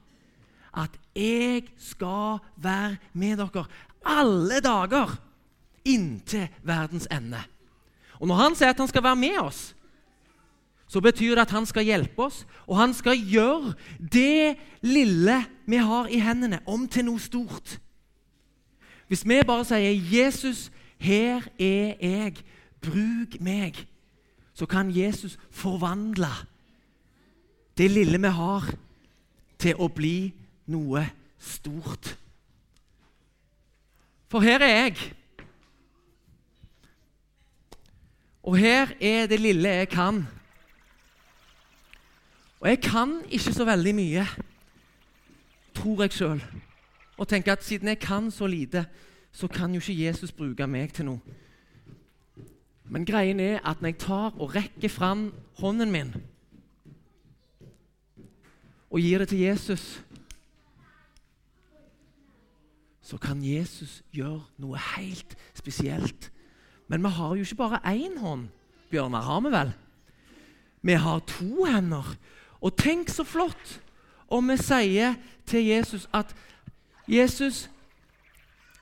at 0.75 0.91
'jeg 1.15 1.71
skal 1.79 2.41
være 2.57 2.99
med 3.13 3.39
dere 3.39 3.67
alle 4.05 4.61
dager 4.61 5.19
inntil 5.85 6.49
verdens 6.63 7.07
ende'. 7.11 7.47
Og 8.23 8.29
Når 8.31 8.39
han 8.39 8.55
sier 8.55 8.71
at 8.71 8.79
han 8.79 8.89
skal 8.89 9.03
være 9.03 9.19
med 9.19 9.39
oss, 9.43 9.73
så 10.87 11.01
betyr 11.01 11.35
det 11.35 11.43
at 11.43 11.51
han 11.51 11.67
skal 11.67 11.85
hjelpe 11.89 12.23
oss, 12.23 12.45
og 12.69 12.77
han 12.79 12.93
skal 12.95 13.19
gjøre 13.19 13.73
det 13.99 14.59
lille 14.85 15.39
vi 15.67 15.81
har 15.81 16.07
i 16.07 16.21
hendene, 16.23 16.61
om 16.69 16.85
til 16.87 17.09
noe 17.09 17.19
stort. 17.19 17.81
Hvis 19.09 19.25
vi 19.27 19.41
bare 19.47 19.65
sier 19.65 19.91
'Jesus, 19.91 20.71
her 20.99 21.43
er 21.59 21.97
jeg, 21.99 22.35
bruk 22.81 23.41
meg', 23.41 23.87
så 24.55 24.67
kan 24.67 24.97
Jesus 24.97 25.39
forvandle 25.51 26.31
det 27.79 27.91
lille 27.91 28.19
vi 28.21 28.29
har, 28.29 28.75
til 29.59 29.75
å 29.79 29.89
bli 29.89 30.33
noe 30.67 31.11
stort. 31.39 32.19
For 34.29 34.41
her 34.41 34.61
er 34.63 34.85
jeg. 34.85 35.15
Og 38.43 38.57
her 38.57 38.95
er 39.01 39.27
det 39.27 39.41
lille 39.41 39.69
jeg 39.69 39.89
kan. 39.89 40.25
Og 42.61 42.69
jeg 42.69 42.81
kan 42.81 43.23
ikke 43.31 43.53
så 43.53 43.65
veldig 43.65 43.95
mye, 43.95 44.27
tror 45.75 46.03
jeg 46.03 46.13
sjøl. 46.13 46.43
Og 47.19 47.29
tenker 47.29 47.53
at 47.53 47.65
siden 47.65 47.89
jeg 47.89 47.99
kan 47.99 48.31
så 48.31 48.47
lite, 48.47 48.87
så 49.33 49.49
kan 49.49 49.75
jo 49.75 49.81
ikke 49.81 50.05
Jesus 50.07 50.33
bruke 50.33 50.67
meg 50.67 50.93
til 50.93 51.05
noe. 51.05 51.21
Men 52.85 53.07
greien 53.07 53.41
er 53.41 53.61
at 53.65 53.81
når 53.81 53.89
jeg 53.89 53.99
tar 53.99 54.35
og 54.39 54.55
rekker 54.55 54.89
fram 54.89 55.33
hånden 55.59 55.93
min 55.93 56.15
og 58.91 59.01
gir 59.01 59.19
det 59.19 59.29
til 59.29 59.39
Jesus 59.39 60.03
så 63.13 63.19
kan 63.21 63.45
Jesus 63.45 64.03
gjøre 64.13 64.41
noe 64.57 64.79
helt 64.97 65.35
spesielt. 65.53 66.32
Men 66.93 67.07
vi 67.07 67.09
har 67.09 67.37
jo 67.37 67.41
ikke 67.41 67.57
bare 67.57 67.79
én 67.89 68.19
hånd, 68.21 68.49
Bjørnar. 68.91 69.25
Har 69.25 69.41
vi 69.41 69.51
vel? 69.53 69.71
Vi 70.83 70.93
har 70.93 71.23
to 71.25 71.65
hender. 71.65 72.11
Og 72.61 72.75
tenk 72.77 73.09
så 73.09 73.25
flott 73.25 73.79
om 74.29 74.51
vi 74.53 74.59
sier 74.61 75.17
til 75.49 75.65
Jesus 75.71 76.05
at 76.13 76.35
Jesus, 77.09 77.71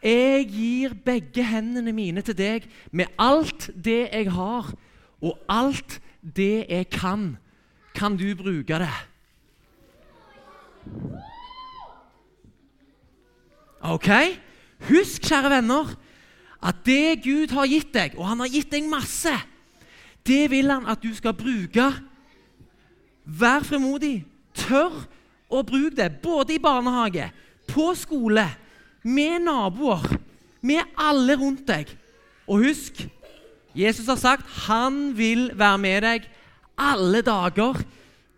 jeg 0.02 0.48
gir 0.50 0.98
begge 1.06 1.44
hendene 1.46 1.94
mine 1.94 2.26
til 2.26 2.34
deg 2.34 2.66
med 2.90 3.14
alt 3.14 3.70
det 3.78 4.08
jeg 4.10 4.32
har, 4.34 4.74
og 5.22 5.38
alt 5.46 6.00
det 6.20 6.66
jeg 6.66 6.90
kan. 6.90 7.36
Kan 7.94 8.18
du 8.18 8.34
bruke 8.34 8.82
det? 8.82 8.92
Ok? 13.80 14.10
Husk, 14.90 15.22
kjære 15.30 15.58
venner, 15.60 15.94
at 16.62 16.82
det 16.84 17.22
Gud 17.24 17.54
har 17.56 17.68
gitt 17.70 17.92
deg, 17.94 18.16
og 18.18 18.26
han 18.28 18.42
har 18.42 18.52
gitt 18.52 18.72
deg 18.72 18.88
masse, 18.88 19.32
det 20.26 20.42
vil 20.52 20.68
han 20.70 20.88
at 20.90 21.00
du 21.02 21.12
skal 21.16 21.34
bruke. 21.36 21.86
Vær 23.24 23.64
fremodig. 23.64 24.26
Tør 24.54 24.92
å 25.50 25.62
bruke 25.64 25.96
det, 25.96 26.10
både 26.22 26.56
i 26.56 26.62
barnehage, 26.62 27.30
på 27.70 27.92
skole, 27.96 28.44
med 29.02 29.46
naboer, 29.46 30.04
med 30.60 30.84
alle 31.00 31.36
rundt 31.40 31.64
deg. 31.70 31.88
Og 32.50 32.66
husk, 32.66 33.00
Jesus 33.74 34.10
har 34.10 34.18
sagt 34.20 34.50
han 34.66 35.16
vil 35.16 35.50
være 35.54 35.78
med 35.78 36.02
deg 36.04 36.28
alle 36.80 37.22
dager 37.22 37.78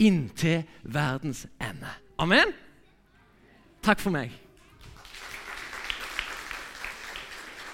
inntil 0.03 0.63
verdens 0.83 1.47
ende. 1.63 1.91
Amen. 2.21 2.53
Takk 3.83 4.03
for 4.03 4.15
meg. 4.15 4.42